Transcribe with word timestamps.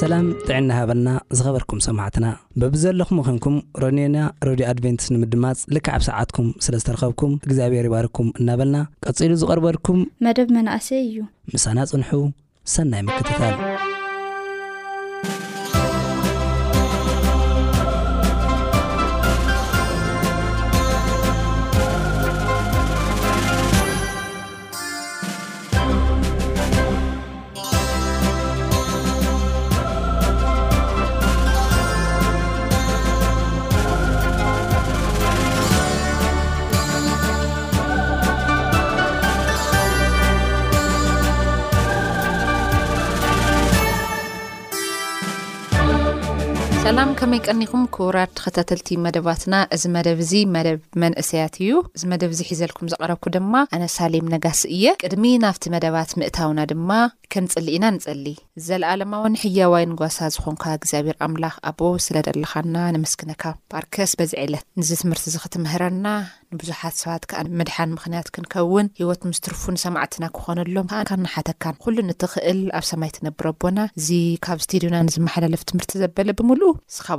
ሰላም 0.00 0.24
ጥዕና 0.46 0.70
ሃበልና 0.78 1.08
ዝኸበርኩም 1.38 1.80
ሰማዕትና 1.86 2.26
ብብዘለኹም 2.60 3.18
ኹንኩም 3.26 3.56
ሮኒና 3.82 4.16
ሮድዮ 4.46 4.64
ኣድቨንትስ 4.72 5.06
ንምድማፅ 5.14 5.60
ልክዓብ 5.76 6.02
ሰዓትኩም 6.08 6.48
ስለ 6.66 6.74
ዝተረኸብኩም 6.82 7.34
እግዚኣብሔር 7.46 7.88
ይባርኩም 7.90 8.30
እናበልና 8.40 8.78
ቀጺሉ 9.06 9.32
ዝቐርበልኩም 9.42 10.00
መደብ 10.28 10.50
መናእሰይ 10.58 11.02
እዩ 11.08 11.16
ምሳና 11.54 11.78
ጽንሑ 11.92 12.12
ሰናይ 12.76 13.02
ምክትታል 13.10 13.56
እከመይ 47.14 47.40
ቀኒኩም 47.48 47.82
ክቡራድ 47.94 48.30
ከታተልቲ 48.44 48.88
መደባትና 49.04 49.54
እዚ 49.74 49.82
መደብ 49.96 50.18
እዚ 50.24 50.32
መደብ 50.54 50.78
መንእሰያት 51.02 51.54
እዩ 51.64 51.72
እዚ 51.96 52.02
መደብ 52.12 52.30
እዚ 52.34 52.40
ሒዘልኩም 52.50 52.88
ዝቐረብኩ 52.92 53.26
ድማ 53.36 53.52
ኣነ 53.76 53.84
ሳሌም 53.96 54.30
ነጋሲ 54.34 54.62
እየ 54.76 54.94
ቅድሚ 55.02 55.30
ናብቲ 55.44 55.64
መደባት 55.74 56.12
ምእታውና 56.20 56.60
ድማ 56.72 56.90
ከንፅሊ 57.34 57.68
ኢና 57.76 57.86
ንፀሊ 57.96 58.26
ዘለኣለማ 58.68 59.14
ውን 59.22 59.34
ሕያዋይን 59.42 59.92
ጓሳ 60.00 60.18
ዝኮንካ 60.34 60.64
እግዚኣብር 60.78 61.16
ኣምላኽ 61.26 61.54
ኣቦ 61.70 61.80
ስለ 62.06 62.16
ደለኻና 62.26 62.74
ንምስኪነካ 62.96 63.42
ፓርከስበዚ 63.74 64.32
ዕለት 64.44 64.66
ንዚ 64.80 64.90
ትምህርቲ 65.02 65.24
ክትምህረና 65.44 66.06
ንብዙሓት 66.56 66.94
ሰባት 67.02 67.24
ዓ 67.38 67.42
ምድሓን 67.60 67.92
ምክንያት 67.96 68.26
ክንከውን 68.34 68.90
ሂወት 68.98 69.22
ምስትርፉ 69.30 69.62
ንሰማዕትና 69.76 70.24
ክኾነሎም 70.36 70.90
ካናሓተካን 71.10 71.78
ኩሉ 71.86 71.96
ንትክእል 72.10 72.60
ኣብ 72.80 72.84
ሰማይ 72.92 73.10
ትነብረ 73.16 73.46
ኣቦና 73.54 73.78
እዚ 74.00 74.10
ካብ 74.46 74.58
ስድና 74.66 74.94
ንዝመሓላለፍ 75.08 75.64
ትምህርቲ 75.70 75.92
ዘበለ 76.04 76.28
ብምእ 76.40 76.62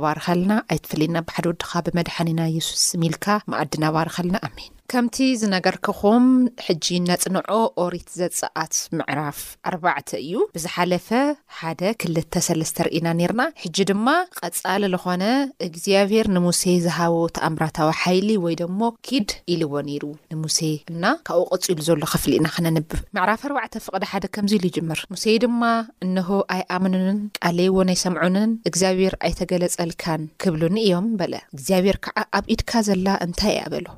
ባር 0.04 0.18
ከልና 0.26 0.52
ኣይትፍለና 0.72 1.16
ባሓድ 1.26 1.46
ወድኻ 1.50 1.70
ብመድሓኒና 1.88 2.40
የሱስ 2.56 2.86
ሚልካ 3.02 3.26
ማኣዲናባር 3.52 4.08
ከለና 4.16 4.36
ኣሚን 4.48 4.72
ከምቲ 4.92 5.16
ዝነገርክኹም 5.40 6.26
ሕጂ 6.64 6.86
ነፅንዖ 7.06 7.40
ኦሪት 7.84 8.08
ዘፀኣት 8.18 8.74
ምዕራፍ 8.98 9.38
ኣባዕተ 9.70 10.08
እዩ 10.24 10.32
ብዝሓለፈ 10.56 11.08
ሓደ 11.60 11.80
23ስ 12.02 12.72
ርኢና 12.86 13.06
ነርና 13.20 13.42
ሕጂ 13.62 13.76
ድማ 13.90 14.06
ቐፃሊ 14.38 14.82
ዝኾነ 14.92 15.22
እግዚኣብሔር 15.66 16.26
ንሙሴ 16.36 16.62
ዝሃቦ 16.86 17.16
ተኣምራታዊ 17.38 17.90
ሓይሊ 18.02 18.28
ወይ 18.44 18.54
ደሞ 18.62 18.80
ኪድ 19.08 19.30
ኢልዎ 19.54 19.72
ነሩ 19.88 20.04
ንሙሴ 20.32 20.58
እና 20.92 21.02
ካብኡ 21.30 21.42
ቅፅሉ 21.56 21.76
ዘሎ 21.88 22.02
ከፍል 22.12 22.34
ኢና 22.38 22.46
ክነንብብ 22.58 22.92
ምዕራፍ 23.18 23.42
4ባዕተ 23.50 23.74
ፍቕደ 23.88 24.02
ሓደ 24.12 24.24
ከምዚ 24.38 24.54
ኢሉ 24.60 24.64
ይጅምር 24.70 25.02
ሙሴይ 25.14 25.38
ድማ 25.46 25.62
እንሆ 26.06 26.28
ኣይኣምንንን 26.58 27.18
ቃለይዎን 27.42 27.92
ኣይሰምዑንን 27.96 28.50
እግዚኣብሔር 28.70 29.16
ኣይተገለፀልካን 29.30 30.22
ክብሉኒ 30.44 30.78
እዮም 30.86 31.08
በለ 31.22 31.34
እግዚኣብሔር 31.56 31.98
ከዓ 32.06 32.18
ኣብ 32.40 32.46
ኢድካ 32.56 32.72
ዘላ 32.90 33.06
እንታይ 33.28 33.54
እያ 33.56 33.66
በሎሙ 33.74 33.92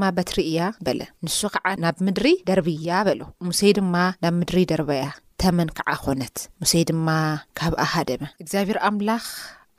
ማ 0.00 0.08
ትርእያ 0.32 0.62
በለ 0.86 1.00
ንሱ 1.26 1.38
ከዓ 1.54 1.64
ናብ 1.84 1.96
ምድሪ 2.06 2.28
ደርብያ 2.48 2.90
በሎ 3.06 3.20
ሙሰይ 3.48 3.72
ድማ 3.78 3.94
ናብ 4.22 4.34
ምድሪ 4.40 4.58
ደርበያ 4.72 5.04
ተመን 5.42 5.68
ከዓ 5.78 5.90
ኾነት 6.04 6.36
ሙሰይ 6.62 6.82
ድማ 6.90 7.08
ካብኣ 7.60 7.82
ሃደበ 7.94 8.22
እግዚኣብሔር 8.42 8.78
ኣምላኽ 8.88 9.24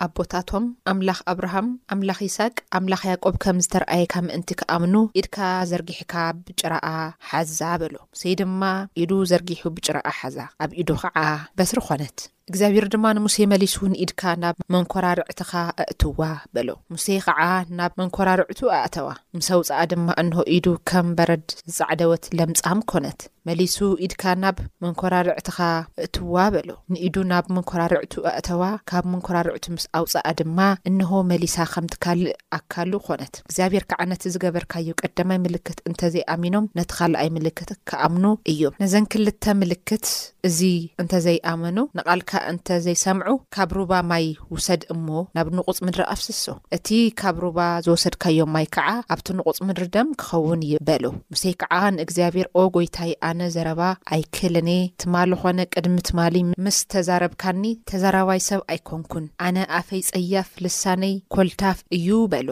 ኣቦታቶም 0.06 0.66
ኣምላኽ 0.92 1.20
ኣብርሃም 1.32 1.68
ኣምላኽ 1.94 2.20
ይስቅ 2.28 2.56
ኣምላኽ 2.78 3.02
ያዕቆብ 3.12 3.36
ከም 3.44 3.58
ዝተረኣየካ 3.66 4.14
ምእንቲ 4.28 4.50
ክኣምኑ 4.60 4.96
ኢድካ 5.20 5.38
ዘርጊሕካ 5.72 6.14
ብጭረኣ 6.46 6.88
ሓዛ 7.32 7.60
በሎ 7.84 7.96
ሙሰይ 8.14 8.36
ድማ 8.42 8.62
ኢዱ 9.04 9.12
ዘርጊሑ 9.32 9.62
ብጭረኣ 9.78 10.08
ሓዛ 10.20 10.38
ኣብ 10.66 10.72
ኢዱ 10.84 10.90
ኸዓ 11.04 11.18
በስሪ 11.60 11.80
ኮነት 11.90 12.18
እግዚኣብሔር 12.52 12.86
ድማ 12.94 13.06
ንሙሴ 13.18 13.36
መሊሱ 13.52 13.76
ንኢድካ 13.92 14.22
ናብ 14.44 14.56
መንኰራርዕትኻ 14.76 15.52
ኣእትዋ 15.84 16.18
በሎ 16.56 16.70
ሙሴ 16.94 17.06
ከዓ 17.26 17.42
ናብ 17.78 17.94
መንኰራርዕቱ 18.02 18.60
ኣእተዋ 18.78 19.08
ምስ 19.40 19.48
ኣውፃኣ 19.58 19.80
ድማ 19.92 20.08
እንሆ 20.22 20.42
ኢዱ 20.56 20.66
ከም 20.90 21.06
በረድ 21.18 21.46
ዝፃዕደወት 21.76 22.26
ለምጻም 22.38 22.80
ኮነት 22.92 23.22
መሊሱ 23.50 23.78
ኢድካ 24.06 24.24
ናብ 24.42 24.58
መንኰራርዕትኻ 24.84 25.58
ኣእትዋ 26.02 26.34
በሎ 26.56 26.70
ንኢዱ 26.94 27.16
ናብ 27.32 27.46
መንኰራርዕቱ 27.56 28.14
ኣእተዋ 28.32 28.62
ካብ 28.90 29.06
መንኮራርዕቱ 29.14 29.66
ምስ 29.76 29.86
ኣውፃኣ 30.00 30.26
ድማ 30.42 30.60
እንሆ 30.90 31.10
መሊሳ 31.32 31.56
ከም 31.72 31.86
እትካልእ 31.90 32.36
ኣካሉ 32.58 32.92
ኾነት 33.08 33.34
እግዚኣብሔር 33.44 33.86
ከዓ 33.94 34.02
ነት 34.12 34.22
ዝገበርካዩ 34.34 34.90
ቀዳማይ 35.04 35.40
ምልክት 35.46 35.80
እንተዘይኣሚኖም 35.92 36.68
ነቲ 36.80 36.92
ኻልኣይ 37.00 37.32
ምልክት 37.38 37.72
ክኣምኑ 37.92 38.26
እዮ 38.54 38.62
ነዘን 38.84 39.08
ክልተ 39.16 39.44
ምልክት 39.64 40.06
እዚ 40.50 40.60
እንተዘይኣመኑ 41.06 41.78
ንቓልካ 42.00 42.28
እንተዘይሰምዑ 42.52 43.30
ካብ 43.56 43.70
ሩባ 43.80 43.92
ማይ 44.12 44.26
ውሰድ 44.54 44.82
እሞ 44.94 45.08
ናብ 45.38 45.48
ንቑፅ 45.58 45.78
ምድሪ 45.86 46.04
ኣፍስሶ 46.14 46.44
እቲ 46.78 46.88
ካብ 47.22 47.38
ሩባ 47.44 47.60
ዝወሰድካዮም 47.86 48.52
ማይ 48.56 48.66
ከዓ 48.76 48.88
ኣብቲ 49.16 49.28
ንቑፅ 49.40 49.58
ምድሪ 49.68 49.88
ደም 49.96 50.10
ክኸውን 50.24 50.62
እዩበሎ 50.70 51.04
ምስይ 51.34 51.54
ከዓ 51.62 51.74
ንእግዚኣብሔር 51.98 52.48
ኦ 52.62 52.66
ጎይታይ 52.78 53.12
ኣነ 53.30 53.42
ዘረባ 53.56 53.82
ኣይክለኔ 54.16 54.70
ትማሊ 55.04 55.32
ኾነ 55.44 55.60
ቅድሚ 55.76 55.98
ትማሊ 56.12 56.36
ምስ 56.66 56.80
ተዛረብካኒ 56.94 57.64
ተዛራባይ 57.92 58.42
ሰብ 58.50 58.62
ኣይኮንኩን 58.76 59.28
ኣነ 59.48 59.58
ኣፈይ 59.80 60.04
ፀያፍ 60.12 60.52
ልሳነይ 60.66 61.16
ኮልታፍ 61.36 61.80
እዩ 61.98 62.10
በሎ 62.34 62.50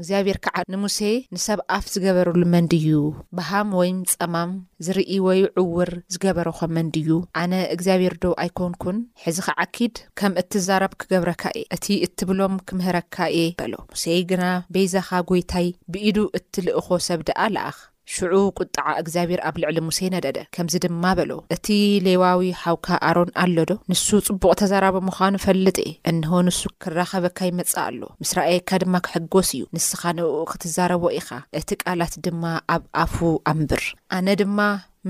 እግዚኣብሔር 0.00 0.38
ከዓ 0.44 0.56
ንሙሴ 0.72 0.98
ንሰብ 1.34 1.60
ኣፍ 1.76 1.84
ዝገበርሉ 1.94 2.42
መንዲዩ 2.54 2.86
በሃም 3.38 3.68
ወይ 3.80 3.90
ጸማም 4.12 4.52
ዝርኢ 4.86 5.12
ወይ 5.26 5.40
ዕውር 5.62 5.92
ዝገበርኾ 6.14 6.58
መንዲዩ 6.78 7.08
ኣነ 7.42 7.52
እግዚኣብሔር 7.74 8.14
ዶ 8.24 8.32
ኣይኮንኩን 8.44 8.98
ሕዚ 9.24 9.38
ኸዓኪድ 9.48 9.94
ከም 10.20 10.34
እትዛረብ 10.42 10.94
ክገብረካ 11.02 11.42
እየ 11.60 11.66
እቲ 11.78 11.86
እትብሎም 12.08 12.56
ክምህረካ 12.68 13.16
እየ 13.38 13.46
በሎ 13.62 13.74
ሙሴ 13.92 14.04
ግና 14.32 14.44
ቤይዛኻ 14.76 15.08
ጐይታይ 15.30 15.68
ብኢዱ 15.94 16.18
እትልእኾ 16.40 16.80
ሰብ 17.08 17.20
ደኣ 17.30 17.40
ለኣኽ 17.56 17.78
ሽዑ 18.14 18.32
ቁጣዓ 18.58 18.86
እግዚኣብሔር 19.00 19.40
ኣብ 19.48 19.56
ልዕሊ 19.62 19.76
ሙሴ 19.88 19.98
ነደደ 20.14 20.38
ከምዚ 20.54 20.74
ድማ 20.84 21.04
በሎ 21.18 21.30
እቲ 21.54 21.66
ሌዋዊ 22.06 22.42
ሓውካ 22.62 22.88
ኣሮን 23.08 23.30
ኣሎዶ 23.42 23.70
ንሱ 23.90 24.06
ጽቡቕ 24.26 24.52
ተዛረበ 24.60 24.96
ምዃኑ 25.08 25.34
ፈልጥ 25.44 25.76
እ 25.88 25.90
እንሆ 26.10 26.30
ንሱ 26.48 26.60
ክራኸበካ 26.84 27.38
ይመጽ 27.50 27.72
ኣሎ 27.86 28.00
ምስ 28.22 28.30
ረኣየካ 28.38 28.70
ድማ 28.82 28.94
ክሕጐስ 29.06 29.50
እዩ 29.56 29.62
ንስኻ 29.76 30.02
ንውኡ 30.18 30.40
ክትዛረቦ 30.52 31.04
ኢኻ 31.18 31.28
እቲ 31.60 31.68
ቃላት 31.84 32.14
ድማ 32.26 32.44
ኣብ 32.76 32.82
ኣፉ 33.02 33.16
ኣንብር 33.52 33.84
ኣነ 34.16 34.26
ድማ 34.42 34.58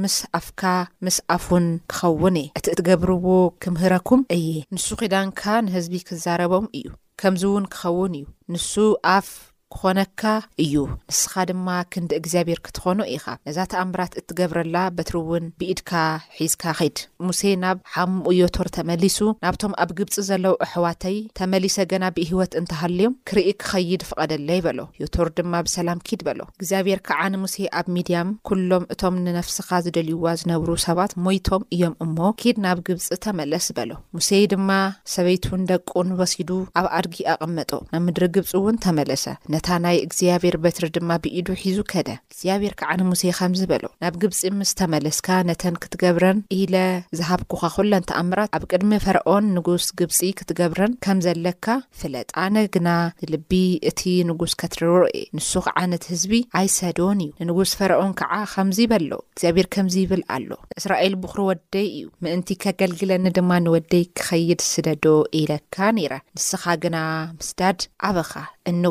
ምስ 0.03 0.17
ኣፍካ 0.41 0.63
ምስ 1.07 1.17
ኣፉን 1.37 1.67
ክኸውን 1.93 2.37
እየ 2.43 2.49
እቲ 2.59 2.67
እትገብርዎ 2.75 3.27
ክምህረኩም 3.65 4.21
እየ 4.37 4.51
ንሱ 4.75 4.87
ኺዳንካ 5.01 5.43
ንህዝቢ 5.67 5.95
ክዛረቦም 6.11 6.67
እዩ 6.81 6.87
ከምዚ 7.23 7.43
እውን 7.51 7.65
ክኸውን 7.75 8.15
እዩ 8.21 8.25
ንሱ 8.55 8.73
ኣፍ 9.17 9.29
ክኾነካ 9.77 10.25
እዩ 10.63 10.75
ንስኻ 11.11 11.33
ድማ 11.51 11.69
ክንዲ 11.93 12.11
እግዚኣብሄር 12.21 12.61
ክትኾኑ 12.67 12.99
ኢኻ 13.15 13.25
ነዛ 13.47 13.57
ተኣምራት 13.73 14.13
እትገብረላ 14.21 14.77
በትሪ 14.97 15.17
እውን 15.23 15.45
ብኢድካ 15.61 15.93
ሒዝካ 16.39 16.65
ኸድ 16.79 16.99
ሙሴ 17.29 17.41
ናብ 17.63 17.79
ሓምኡ 17.95 18.27
ዮቶር 18.41 18.69
ተመሊሱ 18.79 19.19
ናብቶም 19.45 19.75
ኣብ 19.85 19.91
ግብፂ 19.99 20.15
ዘለዉ 20.29 20.55
ኣሕዋተይ 20.67 21.17
ተመሊሰ 21.41 21.77
ገና 21.93 22.05
ብሂይወት 22.17 22.53
እንተሃልዮም 22.61 23.17
ክርኢ 23.31 23.49
ክኸይድ 23.63 24.05
ፍቐደለይ 24.11 24.61
በሎ 24.67 24.79
ዮቶር 25.03 25.31
ድማ 25.39 25.55
ብሰላም 25.69 26.03
ኪድ 26.09 26.21
በሎ 26.29 26.41
እግዚኣብሔር 26.59 27.01
ከዓ 27.09 27.21
ንሙሴ 27.35 27.57
ኣብ 27.81 27.89
ሚድያም 27.97 28.31
ኩሎም 28.51 28.87
እቶም 28.97 29.17
ንነፍስኻ 29.27 29.69
ዝደልይዋ 29.87 30.27
ዝነብሩ 30.43 30.71
ሰባት 30.87 31.15
ሞይቶም 31.27 31.65
እዮም 31.77 31.97
እሞ 32.07 32.19
ኪድ 32.43 32.57
ናብ 32.67 32.79
ግብፂ 32.89 33.09
ተመለስ 33.29 33.69
በሎ 33.79 33.91
ሙሴይ 34.19 34.45
ድማ 34.55 34.71
ሰበይትውን 35.15 35.65
ደቁን 35.73 36.09
ወሲዱ 36.21 36.51
ኣብ 36.81 36.87
ኣድጊ 37.01 37.17
ኣቐመጦ 37.35 37.71
ናብ 37.93 38.03
ምድሪ 38.09 38.25
ግብፂ 38.39 38.51
እውን 38.63 38.77
ተመለሰ 38.87 39.25
እታ 39.62 39.75
ናይ 39.82 39.97
እግዚኣብሔር 40.05 40.55
በትሪ 40.62 40.85
ድማ 40.94 41.11
ብኢዱ 41.25 41.49
ሒዙ 41.61 41.76
ከደ 41.91 42.09
እግዚኣብሔር 42.31 42.73
ከዓ 42.79 42.88
ንሙሴ 43.00 43.23
ከምዝበሎ 43.38 43.85
ናብ 44.03 44.14
ግብፂ 44.23 44.38
ምስ 44.61 44.70
ተመለስካ 44.79 45.29
ነተን 45.49 45.75
ክትገብረን 45.82 46.38
ኢለ 46.56 46.75
ዝሃብኩካ 47.19 47.62
ኩለን 47.75 48.06
ተኣምራት 48.11 48.50
ኣብ 48.56 48.64
ቅድሚ 48.70 48.93
ፈርኦን 49.05 49.44
ንጉስ 49.56 49.85
ግብፂ 49.99 50.19
ክትገብረን 50.38 50.94
ከም 51.06 51.19
ዘለካ 51.26 51.67
ፍለጣነ 52.00 52.56
ግና 52.76 52.88
ንልቢ 53.25 53.53
እቲ 53.91 54.00
ንጉስ 54.31 54.55
ከትርሮ 54.62 54.97
እዩ 55.19 55.23
ንሱክ 55.41 55.69
ዓነት 55.82 56.06
ህዝቢ 56.14 56.35
ኣይሰዶን 56.61 57.20
እዩ 57.26 57.31
ንንጉስ 57.47 57.75
ፈርኦን 57.82 58.12
ከዓ 58.23 58.35
ከምዚ 58.55 58.81
በሎ 58.94 59.12
እግዚኣብሔር 59.35 59.69
ከምዚ 59.76 59.97
ይብል 60.06 60.25
ኣሎ 60.38 60.50
እስራኤል 60.81 61.14
ብኹሪ 61.23 61.41
ወደይ 61.50 61.87
እዩ 61.99 62.09
ምእንቲ 62.25 62.50
ከገልግለኒ 62.64 63.26
ድማ 63.38 63.53
ንወደይ 63.67 64.05
ክኸይድ 64.19 64.61
ስደዶ 64.73 65.06
ኢለካ 65.43 65.76
ነረ 66.00 66.12
ንስኻ 66.37 66.64
ግና 66.87 66.99
ምስዳድ 67.38 67.81
ኣበኻ 68.09 68.32
እን 68.70 68.82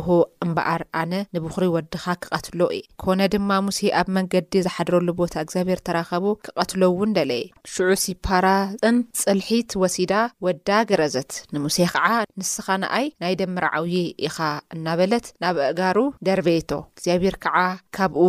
ኣር 0.69 0.81
ኣነ 1.01 1.13
ንብኽሪ 1.33 1.63
ወድካ 1.75 2.03
ክቐትሎ 2.23 2.59
እ 2.77 2.81
ኮነ 3.03 3.19
ድማ 3.33 3.49
ሙሴ 3.67 3.79
ኣብ 3.99 4.07
መንገዲ 4.17 4.53
ዝሓድረሉ 4.65 5.07
ቦታ 5.21 5.33
እግዚኣብሔር 5.45 5.79
ተራኸቡ 5.87 6.25
ክቐትሎ 6.45 6.81
ውን 6.99 7.13
ደለየ 7.17 7.43
ሽዑ 7.73 7.89
ሲፓራፅን 8.03 8.97
ፅልሒት 9.23 9.71
ወሲዳ 9.83 10.13
ወዳ 10.47 10.69
ገረዘት 10.91 11.31
ንሙሴ 11.55 11.77
ከዓ 11.93 12.07
ንስኻ 12.41 12.67
ንኣይ 12.83 13.07
ናይ 13.23 13.35
ደምር 13.41 13.67
ዓውዪ 13.75 13.95
ኢኻ 14.27 14.37
እናበለት 14.75 15.27
ናብ 15.43 15.57
ኣእጋሩ 15.67 15.97
ደርቤቶ 16.27 16.69
እግዚኣብሔር 16.93 17.37
ከዓ 17.45 17.57
ካብኡ 17.97 18.23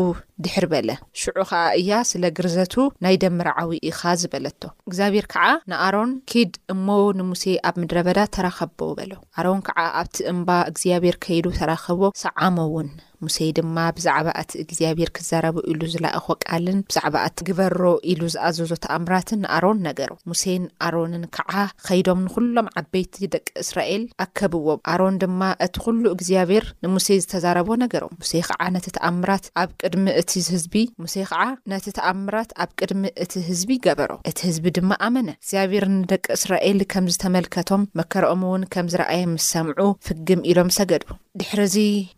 ድሕር 0.44 0.64
በለ 0.72 0.90
ሽዑ 1.22 1.36
ኸዓ 1.50 1.62
እያ 1.80 1.90
ስለ 2.10 2.22
ግርዘቱ 2.36 2.74
ናይ 3.04 3.16
ደምርዓዊ 3.22 3.70
ኢኻ 3.90 4.00
ዝበለቶ 4.22 4.62
እግዚኣብሔር 4.88 5.26
ከዓ 5.32 5.44
ንኣሮን 5.72 6.12
ኪድ 6.32 6.52
እሞ 6.74 6.86
ንሙሴ 7.18 7.42
ኣብ 7.70 7.74
ምድረ 7.82 7.96
በዳ 8.08 8.18
ተራኸቦ 8.36 8.80
በሎ 8.98 9.12
ኣሮን 9.40 9.60
ከዓ 9.68 9.80
ኣብቲ 10.02 10.16
እምባ 10.32 10.48
እግዚኣብሔር 10.72 11.18
ከይዱ 11.26 11.46
ተራኸቦ 11.60 12.00
ሰዓሞ 12.24 12.56
እውን 12.68 12.88
ሙሴ 13.26 13.38
ድማ 13.56 13.76
ብዛዕባ 13.96 14.26
እቲ 14.42 14.50
እግዚኣብሄር 14.62 15.10
ክዛረቡ 15.16 15.56
ኢሉ 15.70 15.80
ዝላእኾ 15.94 16.26
ቃልን 16.44 16.78
ብዛዕባ 16.88 17.14
እቲ 17.28 17.38
ግበሮ 17.48 17.80
ኢሉ 18.12 18.20
ዝኣዘዞ 18.34 18.72
ተኣምራት 18.84 19.28
ንኣሮን 19.42 19.78
ነገሮ 19.88 20.10
ሙሴይን 20.30 20.64
ኣሮንን 20.86 21.24
ከዓ 21.36 21.52
ከይዶም 21.86 22.20
ንኹሎም 22.26 22.68
ዓበይቲ 22.80 23.14
ደቂ 23.34 23.46
እስራኤል 23.64 24.04
ኣከብዎም 24.24 24.80
ኣሮን 24.92 25.18
ድማ 25.24 25.40
እቲ 25.66 25.74
ኩሉ 25.84 26.02
እግዚኣብሔር 26.16 26.66
ንሙሴይ 26.86 27.20
ዝተዛረቦ 27.24 27.68
ነገሮም 27.84 28.14
ሙሴ 28.22 28.32
ከዓ 28.48 28.62
ነቲ 28.76 28.86
ተኣምራት 28.98 29.46
ኣብ 29.62 29.70
ቅድሚ 29.82 30.06
እቲ 30.22 30.30
ህዝቢ 30.50 30.74
ሙሴ 31.04 31.16
ከዓ 31.30 31.42
ነቲ 31.72 31.86
ተኣምራት 32.00 32.50
ኣብ 32.64 32.70
ቅድሚ 32.80 33.04
እቲ 33.24 33.32
ህዝቢ 33.48 33.70
ገበሮ 33.86 34.10
እቲ 34.30 34.38
ህዝቢ 34.50 34.66
ድማ 34.78 34.90
ኣመነ 35.08 35.28
እግዚኣብሔር 35.40 35.86
ንደቂ 36.00 36.24
እስራኤል 36.40 36.80
ከም 36.94 37.06
ዝተመልከቶም 37.14 37.82
መከረኦም 38.00 38.42
እውን 38.48 38.62
ከም 38.74 38.86
ዝረኣየ 38.94 39.22
ምስ 39.34 39.46
ሰምዑ 39.54 39.80
ፍግም 40.06 40.40
ኢሎም 40.50 40.68
ሰገድ 40.78 41.02
ድሕሪዚ 41.40 41.74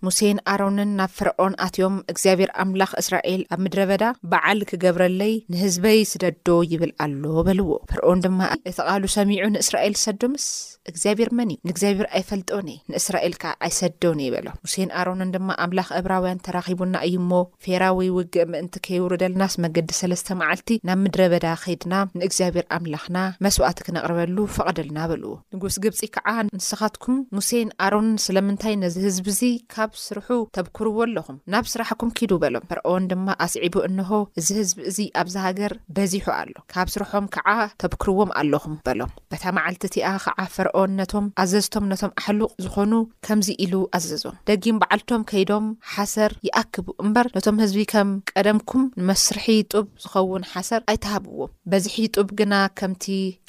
ሙሴይን 0.06 0.38
ኣሮንን 0.52 0.93
ናብ 0.98 1.10
ፍርኦን 1.18 1.52
ኣትዮም 1.66 1.94
እግዚኣብሔር 2.12 2.50
ኣምላኽ 2.62 2.90
እስራኤል 3.02 3.42
ኣብ 3.54 3.60
ምድረ 3.64 3.80
በዳ 3.90 4.04
በዓል 4.30 4.60
ክገብረለይ 4.70 5.34
ንህዝበይ 5.52 6.00
ስደዶ 6.12 6.48
ይብል 6.72 6.92
ኣሎ 7.04 7.24
በልዎ 7.46 7.68
ፍርኦን 7.90 8.22
ድማ 8.24 8.40
እቲቓሉ 8.70 9.02
ሰሚዑ 9.16 9.44
ንእስራኤል 9.54 9.94
ሰዶምስ 10.04 10.46
እግዚኣብሔር 10.90 11.30
መን 11.36 11.50
እዩ 11.54 11.58
ንእግዚኣብሔር 11.68 12.08
ኣይፈልጦኒ 12.18 12.68
እየ 12.74 12.90
ንእስራኤል 12.94 13.34
ከዓ 13.42 13.52
ኣይሰዶኒ 13.68 14.18
እየ 14.24 14.32
በሎም 14.34 14.56
ሙሴን 14.66 14.90
ኣሮንን 15.00 15.30
ድማ 15.36 15.48
ኣምላኽ 15.64 15.88
ዕብራውያን 15.98 16.40
ተራኺቡና 16.46 16.96
እዩእሞ 17.08 17.30
ፌራ 17.66 17.84
ወይ 17.98 18.08
ውግእ 18.16 18.48
ምእንቲ 18.52 18.74
ከይብሩ 18.88 19.10
ደለናስ 19.22 19.54
መንገዲ 19.64 19.90
ሰለስተ 20.00 20.28
መዓልቲ 20.40 20.70
ናብ 20.88 20.98
ምድረ 21.04 21.20
በዳ 21.34 21.46
ከይድና 21.62 21.94
ንእግዚኣብሔር 22.22 22.66
ኣምላኽና 22.78 23.18
መስዋእቲ 23.46 23.78
ክነቕርበሉ 23.88 24.38
ፈቐደልና 24.56 24.98
በልዎ 25.12 25.32
ንጉስ 25.56 25.78
ግብፂ 25.86 26.00
ከዓ 26.16 26.28
ንስኻትኩም 26.58 27.18
ሙሴይን 27.38 27.70
ኣሮን 27.86 28.08
ስለምንታይ 28.26 28.76
ነዚ 28.84 28.96
ህዝብ 29.08 29.26
እዚ 29.34 29.40
ካብ 29.76 29.92
ስርሑ 30.06 30.28
ተብ 30.58 30.66
ዎ 30.92 30.96
ኣለኹም 31.04 31.36
ናብ 31.52 31.64
ስራሕኩም 31.72 32.10
ኪዱ 32.18 32.32
በሎም 32.42 32.64
ፍርኦን 32.70 33.04
ድማ 33.10 33.26
ኣስዒቡ 33.44 33.74
እንሆ 33.88 34.10
እዚ 34.40 34.48
ህዝቢ 34.58 34.76
እዚ 34.90 34.98
ኣብዝ 35.20 35.34
ሃገር 35.44 35.72
በዚሑ 35.96 36.26
ኣሎ 36.40 36.52
ካብ 36.72 36.88
ስርሖም 36.94 37.26
ከዓ 37.34 37.48
ተብክርዎም 37.82 38.30
ኣለኹም 38.40 38.74
በሎም 38.86 39.12
በታ 39.32 39.44
መዓልቲ 39.58 39.82
እቲኣ 39.90 40.08
ከዓ 40.24 40.38
ፍርኦን 40.56 40.92
ነቶም 41.00 41.26
ኣዘዝቶም 41.44 41.86
ነቶም 41.92 42.12
ኣሕሉቅ 42.22 42.50
ዝኾኑ 42.64 42.92
ከምዚ 43.28 43.48
ኢሉ 43.66 43.74
ኣዘዞም 43.98 44.36
ደጊም 44.50 44.78
በዓልቶም 44.82 45.24
ከይዶም 45.32 45.66
ሓሰር 45.94 46.34
ይኣክቡ 46.48 46.86
እምበር 47.04 47.28
ነቶም 47.38 47.58
ህዝቢ 47.64 47.80
ከም 47.94 48.10
ቀደምኩም 48.32 48.84
ንመስርሒ 49.02 49.46
ጡብ 49.74 49.86
ዝኸውን 50.04 50.44
ሓሰር 50.52 50.82
ኣይተሃብዎም 50.94 51.52
በዝሒ 51.72 51.96
ጡብ 52.16 52.28
ግና 52.42 52.54
ከምቲ 52.80 53.04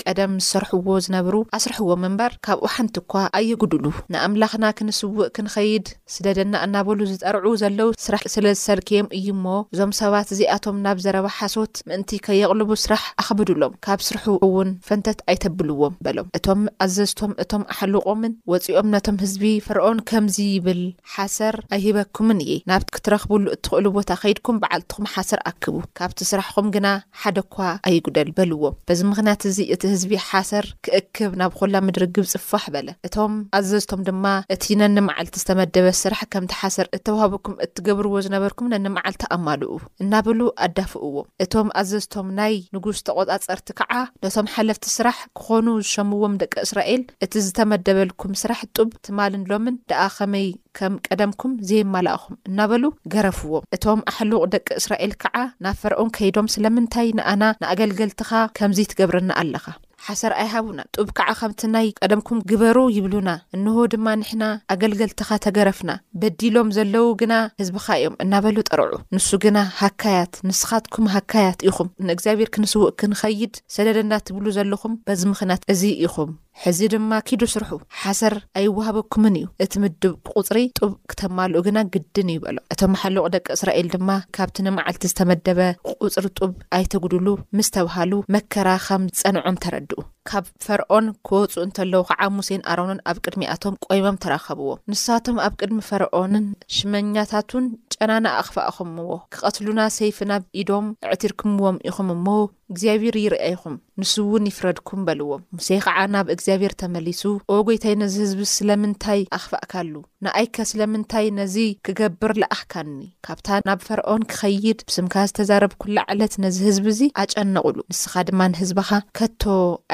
ቀደም 0.09 0.33
ዝሰርሕዎ 0.45 0.89
ዝነብሩ 1.07 1.35
ኣስርሕዎም 1.57 2.01
እምበር 2.09 2.31
ካብኡ 2.45 2.65
ሓንቲ 2.77 2.95
እኳ 3.03 3.13
ኣየግድሉ 3.37 3.85
ንኣምላክና 4.13 4.65
ክንስውእ 4.77 5.29
ክንከይድ 5.35 5.87
ስደደና 6.15 6.53
እናበሉ 6.65 6.99
ጠርዑ 7.29 7.49
ዘለው 7.61 7.87
ስራሕ 8.05 8.23
ስለ 8.33 8.45
ዝሰልኪዮም 8.57 9.07
እዩ 9.17 9.29
እሞ 9.35 9.45
እዞም 9.73 9.91
ሰባት 9.99 10.27
እዚኣቶም 10.33 10.75
ናብ 10.85 10.97
ዘረባ 11.05 11.27
ሓሶት 11.37 11.75
ምእንቲ 11.89 12.09
ከየቕልቡ 12.25 12.71
ስራሕ 12.85 13.03
ኣኽብዱሎም 13.21 13.73
ካብ 13.85 13.99
ስርሑ 14.07 14.25
እውን 14.47 14.69
ፈንተት 14.87 15.19
ኣይተብልዎም 15.31 15.93
በሎም 16.07 16.27
እቶም 16.39 16.61
ኣዘዝቶም 16.85 17.31
እቶም 17.43 17.63
ኣሕልቆምን 17.75 18.33
ወፂኦም 18.51 18.89
ነቶም 18.95 19.17
ህዝቢ 19.23 19.45
ፍርኦን 19.67 19.99
ከምዚ 20.11 20.37
ይብል 20.57 20.81
ሓሰር 21.13 21.57
ኣይሂበኩምን 21.77 22.41
እየ 22.45 22.59
ናብቲ 22.71 22.87
ክትረኽብሉ 22.97 23.45
እትክእሉ 23.55 23.85
ቦታ 23.97 24.09
ከይድኩም 24.21 24.59
በዓልትኩም 24.65 25.07
ሓሰር 25.15 25.41
ኣክቡ 25.53 25.75
ካብቲ 26.01 26.19
ስራሕኹም 26.33 26.69
ግና 26.77 26.87
ሓደ 27.23 27.37
ኳ 27.57 27.73
ኣይጉደል 27.91 28.29
በልዎም 28.39 28.77
በዚ 28.89 29.01
ምክንያት 29.13 29.41
እዚ 29.53 29.59
እቲ 29.77 29.83
ህዝቢ 29.95 30.13
ሓሰር 30.29 30.65
ክእክብ 30.87 31.33
ናብ 31.43 31.51
ኮላ 31.63 31.75
ምድሪ 31.87 32.05
ግብፅፋሕ 32.17 32.63
በለ 32.77 32.87
እቶም 33.09 33.33
ኣዘዝቶም 33.59 34.03
ድማ 34.11 34.25
እቲ 34.57 34.63
ነኒመዓልቲ 34.83 35.35
ዝተመደበ 35.45 35.87
ስራሕ 36.05 36.21
ከምቲ 36.35 36.53
ሓሰር 36.63 36.87
እተ 36.99 37.07
ሃብኩም 37.21 37.55
እትገብርዎ 37.65 38.13
ዝነበርኩም 38.25 38.69
ነኒመዓልቲ 38.73 39.23
ኣማልኡ 39.35 39.71
እናበሉ 40.03 40.39
ኣዳፍእዎም 40.65 41.27
እቶም 41.45 41.67
ኣዘዝቶም 41.81 42.27
ናይ 42.39 42.55
ንጉስ 42.75 42.99
ተቆፃፀርቲ 43.07 43.67
ከዓ 43.79 43.91
ነቶም 44.25 44.47
ሓለፍቲ 44.55 44.85
ስራሕ 44.97 45.17
ክኾኑ 45.39 45.67
ዝሸምዎም 45.85 46.35
ደቂ 46.43 46.53
እስራኤል 46.67 47.03
እቲ 47.27 47.33
ዝተመደበልኩም 47.47 48.33
ስራሕ 48.43 48.61
ጡብ 48.77 48.89
ትማልን 49.07 49.45
ሎምን 49.53 49.77
ደኣ 49.91 50.03
ከመይ 50.17 50.47
ከም 50.79 50.93
ቀደምኩም 51.07 51.51
ዘይመልእኹም 51.69 52.35
እናበሉ 52.49 52.83
ገረፍዎም 53.15 53.65
እቶም 53.77 54.01
ኣሕሉቅ 54.13 54.41
ደቂ 54.55 54.67
እስራኤል 54.81 55.13
ከዓ 55.23 55.35
ናብ 55.65 55.77
ፈርኦን 55.83 56.11
ከይዶም 56.17 56.49
ስለምንታይ 56.55 57.09
ንኣና 57.19 57.43
ንኣገልገልትኻ 57.63 58.31
ከምዚ 58.59 58.81
ትገብረና 58.91 59.31
ኣለኻ 59.43 59.65
ሓሰር 60.05 60.31
ኣይ 60.41 60.47
ሃቡና 60.53 60.79
ጡብ 60.95 61.07
ከዓ 61.17 61.29
ኸምቲ 61.39 61.61
ናይ 61.73 61.87
ቀደምኩም 61.99 62.39
ግበሩ 62.49 62.77
ይብሉና 62.95 63.29
እንሆ 63.55 63.75
ድማ 63.93 64.07
ንሕና 64.21 64.43
ኣገልገልትኻ 64.75 65.29
ተገረፍና 65.45 65.91
በዲሎም 66.21 66.69
ዘለዉ 66.77 67.05
ግና 67.23 67.33
ህዝቢኻ 67.61 67.87
እዮም 67.99 68.19
እናበሉ 68.25 68.57
ጠርዑ 68.69 68.91
ንሱ 69.17 69.29
ግና 69.47 69.57
ሃካያት 69.81 70.33
ንስኻትኩም 70.49 71.07
ሃካያት 71.15 71.59
ኢኹም 71.69 71.89
ንእግዚኣብሔር 72.09 72.51
ክንስውቅ 72.55 72.93
ክንኸይድ 73.01 73.53
ሰደደና 73.77 74.11
እትብሉ 74.21 74.45
ዘለኹም 74.59 74.95
በዚ 75.07 75.21
ምኽናት 75.31 75.63
እዚ 75.73 75.81
ኢኹም 76.07 76.31
ሕዚ 76.63 76.79
ድማ 76.91 77.11
ኪዱ 77.27 77.41
ስርሑ 77.53 77.69
ሓሰር 78.01 78.33
ኣይወሃበኩምን 78.59 79.35
እዩ 79.39 79.47
እቲ 79.63 79.73
ምድብ 79.83 80.13
ክቁፅሪ 80.27 80.57
ጡብ 80.79 80.91
ክተማልኡ 81.11 81.61
ግና 81.67 81.77
ግድን 81.93 82.29
እዩበሎም 82.33 82.63
እቶም 82.73 82.91
ኣሓልቕ 82.97 83.23
ደቂ 83.35 83.45
እስራኤል 83.57 83.87
ድማ 83.95 84.09
ካብቲ 84.37 84.55
ንመዓልቲ 84.67 85.03
ዝተመደበ 85.13 85.59
ቁፅሪ 86.05 86.25
ጡብ 86.39 86.53
ኣይተግድሉ 86.77 87.27
ምስ 87.59 87.69
ተባሃሉ 87.77 88.13
መከራከም 88.35 89.03
ዝፀንዖም 89.21 89.59
ተረድኡ 89.65 89.99
ካብ 90.29 90.45
ፈርኦን 90.65 91.07
ክወፁእ 91.27 91.63
እንተለዉ 91.65 92.01
ከዓ 92.09 92.21
ሙሴይን 92.37 92.63
ኣሮኑን 92.73 93.01
ኣብ 93.09 93.17
ቅድሚኣቶም 93.25 93.75
ቆይሞም 93.87 94.15
ተራኸብዎም 94.23 94.79
ንሳቶም 94.91 95.37
ኣብ 95.45 95.53
ቅድሚ 95.59 95.77
ፈርኦንን 95.89 96.45
ሽመኛታቱን 96.75 97.65
ጨናና 97.95 98.25
ኣኽፋኹምምዎ 98.41 99.11
ክቐትሉና 99.33 99.81
ሰይፍናብ 99.97 100.43
ኢዶም 100.61 100.87
ዕትርኩምዎም 101.13 101.77
ኢኹም 101.89 102.09
እሞ 102.15 102.25
እግዚኣብር 102.73 103.15
ይርአይኹም 103.23 103.73
ንሱ 104.01 104.13
እውን 104.27 104.47
ይፍረድኩም 104.49 105.01
በልዎም 105.07 105.41
ሙሴ 105.55 105.67
ኸዓ 105.85 105.97
ናብ 106.13 106.27
እግዚኣብሄር 106.35 106.73
ተመሊሱ 106.81 107.21
ኦ 107.55 107.57
ጐይታይ 107.67 107.95
ነዚ 108.03 108.15
ህዝቢ 108.23 108.43
ስለምንታይ 108.53 109.21
ኣኽፋእካሉ 109.37 109.93
ንኣይከ 110.27 110.57
ስለምንታይ 110.71 111.27
ነዚ 111.41 111.55
ክገብር 111.87 112.33
ለኣኽካኒ 112.43 112.95
ካብታ 113.27 113.47
ናብ 113.69 113.79
ፈርኦን 113.89 114.25
ክኸይድ 114.33 114.81
ብስምካ 114.89 115.15
ዝተዛረብ 115.31 115.75
ኩላ 115.83 115.97
ዓለት 116.13 116.35
ነዚ 116.45 116.57
ህዝቢ 116.69 116.87
እዙ 116.95 117.01
ኣጨነቑሉ 117.25 117.77
ንስኻ 117.93 118.13
ድማ 118.29 118.41
ንህዝቢኻ 118.53 118.91
ከቶ 119.19 119.43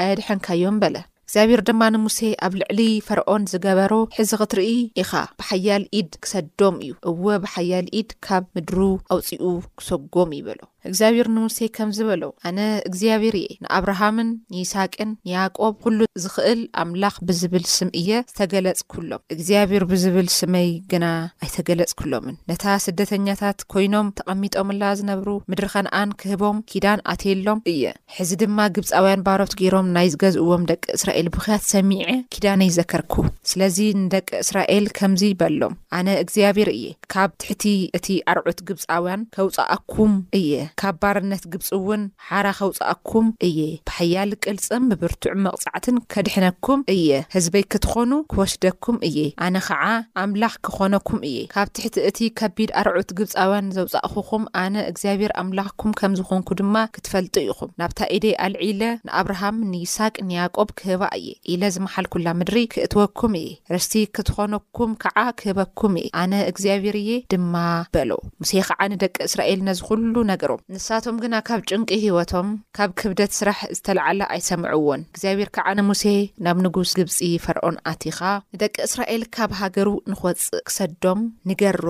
ኣየድሐንካዮም 0.03 0.77
በለ 0.83 0.95
እግዚኣብሔር 1.31 1.61
ድማ 1.67 1.81
ንሙሴ 1.95 2.17
ኣብ 2.45 2.53
ልዕሊ 2.61 2.79
ፈርኦን 3.07 3.43
ዝገበሮ 3.51 3.93
ሕዚ 4.15 4.31
ክትርኢ 4.41 4.71
ኢኻ 5.01 5.11
ብሓያል 5.41 5.83
ኢድ 5.99 6.09
ክሰድዶም 6.23 6.75
እዩ 6.87 6.93
እወ 7.11 7.25
ብሓያል 7.43 7.85
ኢድ 7.99 8.09
ካብ 8.27 8.43
ምድሩ 8.57 8.77
ኣውፅኡ 9.15 9.43
ክሰጎም 9.81 10.31
ይበሎ 10.39 10.59
እግዚኣብሔር 10.89 11.27
ንሙሴ 11.33 11.57
ከምዝበሎ 11.75 12.21
ኣነ 12.47 12.59
እግዚኣብሄር 12.89 13.35
እየ 13.39 13.47
ንኣብርሃምን 13.63 14.29
ንይስቅን 14.53 15.09
ንያቆብ 15.27 15.73
ኩሉ 15.83 15.99
ዝኽእል 16.23 16.61
ኣምላኽ 16.81 17.15
ብዝብል 17.27 17.65
ስም 17.75 17.89
እየ 17.99 18.09
ዝተገለፅኩሎም 18.31 19.21
እግዚኣብር 19.35 19.83
ብዝብል 19.91 20.27
ስመይ 20.37 20.69
ግና 20.93 21.05
ኣይተገለፅ 21.45 21.91
ክሎምን 22.01 22.37
ነታ 22.51 22.63
ስደተኛታት 22.87 23.59
ኮይኖም 23.73 24.09
ተቐሚጦምላ 24.19 24.83
ዝነብሩ 25.01 25.29
ምድሪ 25.51 25.69
ኸነኣን 25.75 26.15
ክህቦም 26.23 26.59
ኪዳን 26.71 27.05
ኣተየሎም 27.13 27.61
እየ 27.73 27.93
ሕዚ 28.17 28.31
ድማ 28.43 28.59
ግብፃውያን 28.77 29.25
ባሮት 29.29 29.55
ሮም 29.75 29.87
ናይ 29.97 30.09
ዝገዝእዎም 30.15 30.65
ደቂ 30.71 30.83
ስራ 31.03 31.09
ዩ 31.19 31.20
ብክያት 31.35 31.63
ሰሚዐ 31.73 32.05
ኪዳነ 32.33 32.59
ይ 32.67 32.71
ዘከርኩ 32.77 33.13
ስለዚ 33.49 33.77
ንደቂ 34.03 34.29
እስራኤል 34.43 34.85
ከምዚ 34.97 35.23
በሎም 35.39 35.73
ኣነ 35.97 36.07
እግዚኣብሔር 36.23 36.69
እየ 36.77 36.85
ካብ 37.13 37.31
ትሕቲ 37.41 37.63
እቲ 37.97 38.07
ኣርዑት 38.31 38.59
ግብፃውያን 38.67 39.21
ከውፃኣኩም 39.35 40.13
እየ 40.39 40.51
ካብ 40.81 40.95
ባርነት 41.03 41.43
ግብፂ 41.53 41.67
እውን 41.79 42.03
ሓራ 42.29 42.45
ኸውፃኣኩም 42.59 43.27
እየ 43.49 43.59
ብሓያሊ 43.89 44.31
ቅልፅም 44.45 44.85
ብብርቱዕ 44.91 45.33
መቕጻዕትን 45.45 45.97
ከድሕነኩም 46.15 46.83
እየ 46.95 47.09
ህዝበይ 47.35 47.65
ክትኾኑ 47.75 48.11
ክወሽደኩም 48.33 48.99
እየ 49.09 49.17
ኣነ 49.47 49.55
ከዓ 49.67 49.83
ኣምላኽ 50.23 50.55
ክኾነኩም 50.67 51.21
እየ 51.31 51.37
ካብ 51.55 51.67
ትሕቲ 51.77 51.95
እቲ 52.11 52.19
ከቢድ 52.41 52.69
ኣርዑት 52.81 53.09
ግብፃውያን 53.19 53.71
ዘውፃእኹኹም 53.77 54.45
ኣነ 54.63 54.75
እግዚኣብሔር 54.91 55.33
ኣምላኽኩም 55.43 55.93
ከም 56.01 56.13
ዝኾንኩ 56.21 56.49
ድማ 56.61 56.75
ክትፈልጡ 56.95 57.35
ኢኹም 57.49 57.71
ናብታ 57.81 57.99
ኢደይ 58.17 58.35
ኣልዒለ 58.47 58.81
ንኣብርሃም 59.07 59.55
ንይስቅ 59.73 60.13
ንያዕቆብ 60.31 60.69
ክህባ 60.79 61.01
እየ 61.19 61.27
ኢለ 61.53 61.63
ዝመሓል 61.75 62.05
ኵላ 62.13 62.27
ምድሪ 62.39 62.57
ክእትወኩም 62.73 63.33
እየ 63.39 63.49
ረስቲ 63.73 63.93
ክትዀነኩም 64.17 64.91
ከዓ 65.03 65.17
ክህበኩም 65.39 65.93
እየ 66.01 66.09
ኣነ 66.21 66.33
እግዚኣብሔር 66.51 66.97
የ 67.07 67.15
ድማ 67.33 67.55
በሎ 67.97 68.11
ሙሴ 68.41 68.51
ኸዓ 68.67 68.79
ንደቂ 68.93 69.15
እስራኤል 69.29 69.59
ነዝ 69.67 69.79
ዅሉ 69.89 70.15
ነገሮም 70.31 70.63
ንሳቶም 70.75 71.17
ግና 71.25 71.35
ካብ 71.49 71.61
ጭንቂ 71.71 71.89
ህይወቶም 72.05 72.49
ካብ 72.79 72.91
ክብደት 73.01 73.33
ስራሕ 73.39 73.59
ዝተለዓለ 73.77 74.21
ኣይሰምዕዎን 74.37 75.03
እግዚኣብሔር 75.13 75.51
ከዓ 75.57 75.67
ንሙሴ 75.79 76.03
ናብ 76.47 76.57
ንጉስ 76.65 76.93
ግብጺ 77.01 77.17
ፍርዖን 77.45 77.77
ኣቲኻ 77.93 78.19
ንደቂ 78.55 78.75
እስራኤል 78.89 79.23
ካብ 79.37 79.53
ሃገሩ 79.61 79.89
ንኽወጽእ 80.13 80.63
ክሰድዶም 80.69 81.21
ንገሮ 81.51 81.85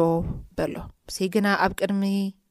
በሎ 0.59 0.75
ሙሴ 1.07 1.17
ግና 1.35 1.47
ኣብ 1.65 1.71
ቅድሚ 1.81 2.03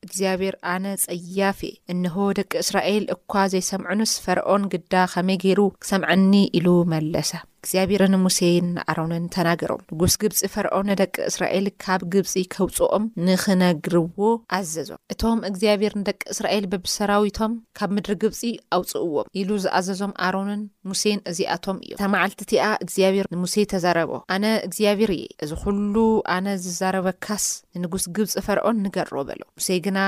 እግዚኣብሔር 0.07 0.55
ኣነ 0.75 0.85
ጸያፍ 1.03 1.59
እንሆ 1.93 2.15
ደቂ 2.39 2.51
እስራኤል 2.65 3.05
እኳ 3.17 3.33
ዘይሰምዑንስ 3.55 4.15
ፈርኦን 4.27 4.65
ግዳ 4.75 4.95
ኸመይ 5.15 5.39
ገይሩ 5.45 5.61
ክሰምዐኒ 5.83 6.33
ኢሉ 6.59 6.69
መለሰ 6.95 7.31
እግዚኣብሔር 7.61 8.03
ንሙሴይን 8.13 8.69
ኣሮንን 8.91 9.25
ተናገሮም 9.35 9.83
ንጉስ 9.93 10.15
ግብፂ 10.21 10.39
ፈርዖ 10.53 10.75
ንደቂ 10.91 11.15
እስራኤል 11.31 11.67
ካብ 11.85 12.03
ግብፂ 12.15 12.33
ከውፅኦም 12.55 13.05
ንኽነግርዎ 13.27 14.29
ኣዘዞም 14.59 15.01
እቶም 15.15 15.41
እግዚኣብሔር 15.51 15.95
ንደቂ 16.01 16.21
እስራኤል 16.35 16.65
በብሰራዊቶም 16.75 17.53
ካብ 17.81 17.91
ምድሪ 17.97 18.17
ግብፂ 18.23 18.41
ኣውፅእዎም 18.77 19.29
ኢሉ 19.41 19.51
ዝኣዘዞም 19.65 20.15
ኣሮንን 20.29 20.63
ሙሴይን 20.93 21.21
እዚኣቶም 21.33 21.79
እዮም 21.89 22.01
ተመዓልቲ 22.03 22.41
እቲኣ 22.47 22.65
እግዚኣብሔር 22.87 23.29
ንሙሴ 23.35 23.57
ተዛረቦ 23.75 24.13
ኣነ 24.37 24.45
እግዚኣብሔር 24.69 25.13
እየ 25.19 25.27
እዚ 25.47 25.53
ዅሉ 25.65 25.97
ኣነ 26.37 26.47
ዝዛረበካስ 26.65 27.47
ንንጉስ 27.83 28.07
ግብፂ 28.19 28.33
ፈርዖን 28.49 28.81
ንገሮ 28.87 29.15
በሎ 29.29 29.43
ሙሴ 29.59 29.69
ግና 29.89 29.99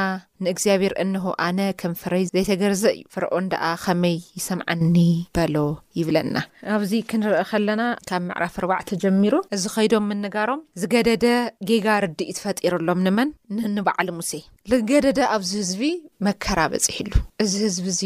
ንእግዚኣብሔር 0.46 0.92
እንሆ 1.02 1.22
ኣነ 1.46 1.58
ከም 1.80 1.92
ፍረይ 2.02 2.24
ዘይተገርዘ 2.34 2.82
እዩ 2.94 3.02
ፍርኦንዳኣ 3.14 3.64
ከመይ 3.84 4.16
ይሰምዓኒ 4.38 4.94
በሎ 5.36 5.56
ይብለና 5.98 6.36
ኣብዚ 6.76 6.92
ክንርአ 7.10 7.40
ከለና 7.50 7.82
ካብ 8.10 8.22
መዕራፍ 8.28 8.54
እርባዕተ 8.62 8.88
ጀሚሩ 9.04 9.34
እዚ 9.56 9.64
ኸይዶም 9.74 10.08
ምንጋሮም 10.12 10.62
ዝገደደ 10.82 11.26
ጌጋ 11.70 11.86
ርዲ 12.06 12.20
እዩ 12.30 12.36
ትፈጢረሎም 12.38 13.02
ንመን 13.06 13.30
ንንበዕሊ 13.60 14.08
ሙሴ 14.18 14.32
ዝገደደ 14.72 15.20
ኣብዚ 15.36 15.52
ህዝቢ 15.64 15.82
መከራ 16.28 16.58
በፂሒሉ 16.74 17.14
እዚ 17.44 17.52
ህዝቢ 17.68 17.86
እዙ 17.94 18.02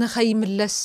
ንኸይምለስ 0.00 0.76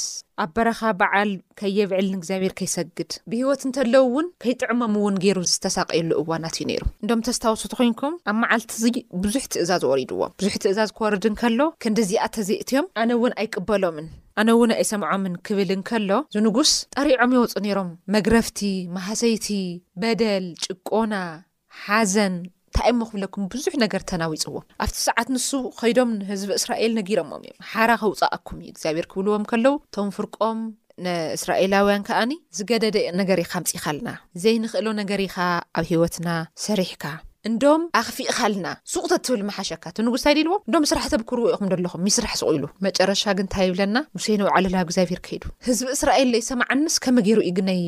ኣብ 0.44 0.50
በረኻ 0.56 0.80
በዓል 1.00 1.30
ከየብዕልን 1.60 2.16
እግዚኣብሔር 2.18 2.54
ከይሰግድ 2.60 3.12
ብህወት 3.32 3.62
እንተለዉ 3.68 4.02
እውን 4.10 4.28
ከይጥዕሞም 4.44 4.94
እውን 5.02 5.16
ገይሩ 5.24 5.38
ዝተሳቀየሉ 5.52 6.12
እዋናት 6.22 6.56
እዩ 6.60 6.66
ነይሩ 6.72 6.84
እንዶም 7.04 7.24
ተስታወሱቱ 7.28 7.72
ኮይንኩም 7.80 8.16
ኣብ 8.32 8.36
መዓልቲ 8.42 8.72
ዙ 8.84 8.92
ብዙሕ 9.26 9.44
ትእዛዝ 9.56 9.84
ወሪድዎ 9.92 10.22
ብዙሕ 10.42 10.56
ትእዛዝ 10.66 10.92
ክወርድ 10.98 11.26
ን 11.32 11.36
ከሎ 11.42 11.60
ክንዲዚኣተ 11.86 12.36
ዘይ 12.50 12.58
እት 12.64 12.72
ዮም 12.76 12.88
ኣነ 13.04 13.10
እውን 13.20 13.34
ኣይቅበሎምን 13.44 14.10
ኣነ 14.42 14.50
እውን 14.58 14.74
ኣይሰምዖምን 14.80 15.36
ክብል 15.50 15.72
ንከሎ 15.82 16.10
ዝንጉስ 16.36 16.74
ጠሪዖም 16.98 17.36
የወፁ 17.38 17.54
ነይሮም 17.68 17.92
መግረፍቲ 18.16 18.60
ማህሰይቲ 18.98 19.48
በደል 20.04 20.48
ጭቆና 20.66 21.14
ሓዘን 21.86 22.36
እንታይይ 22.70 22.92
እሞ 22.94 23.02
ክብለኩም 23.10 23.44
ብዙሕ 23.54 23.74
ነገር 23.84 24.02
ተናዊፅዎም 24.10 24.66
ኣብቲ 24.84 24.98
ሰዓት 25.08 25.28
ንሱ 25.34 25.50
ኮይዶም 25.80 26.10
ንህዝቢ 26.20 26.50
እስራኤል 26.60 26.92
ነጊሮሞም 27.00 27.38
እዮም 27.44 27.58
ሓረ 27.72 27.90
ከውፃቀኩም 28.02 28.58
ዩ 28.66 28.68
እግዚኣብሔር 28.74 29.08
ክብልዎም 29.14 29.44
ከለዉ 29.52 29.74
እቶም 29.86 30.10
ፍርቆም 30.18 30.60
ንእስራኤላውያን 31.06 32.06
ከዓኒ 32.10 32.32
ዝገደደ 32.58 32.98
ነገር 33.22 33.42
ካምፂካልና 33.56 34.10
ዘይንኽእሎ 34.46 34.88
ነገር 35.02 35.22
ኢኻ 35.28 35.38
ኣብ 35.80 35.86
ሂወትና 35.94 36.30
ሰሪሕካ 36.68 37.04
እንዶም 37.48 37.82
ኣኽፊ 38.00 38.18
ኢኻልና 38.32 38.68
ሱቕተትብል 38.94 39.42
መሓሸካ 39.50 39.84
እት 39.92 39.98
ንጉስ 40.06 40.24
ታይዲልዎ 40.26 40.56
እንዶም 40.68 40.86
ስራሕ 40.92 41.06
ተብክርዎ 41.14 41.46
ኢኹም 41.54 41.70
ደለኹም 41.74 42.08
ይስራሕ 42.10 42.34
ስቑኢሉ 42.40 42.64
መጨረሻ 42.88 43.24
ግ 43.38 43.44
እንታይ 43.44 43.66
ይብለና 43.70 43.98
ሙሴይን 44.16 44.44
ባዕሉላ 44.48 44.76
እግዚኣብሄር 44.88 45.22
ከይዱ 45.28 45.44
ህዝቢ 45.68 45.88
እስራኤል 45.98 46.30
ዘይሰምዓንስ 46.36 46.96
ከመ 47.06 47.16
ገይሩ 47.28 47.40
ኡ 47.50 47.54
ግናይ 47.60 47.82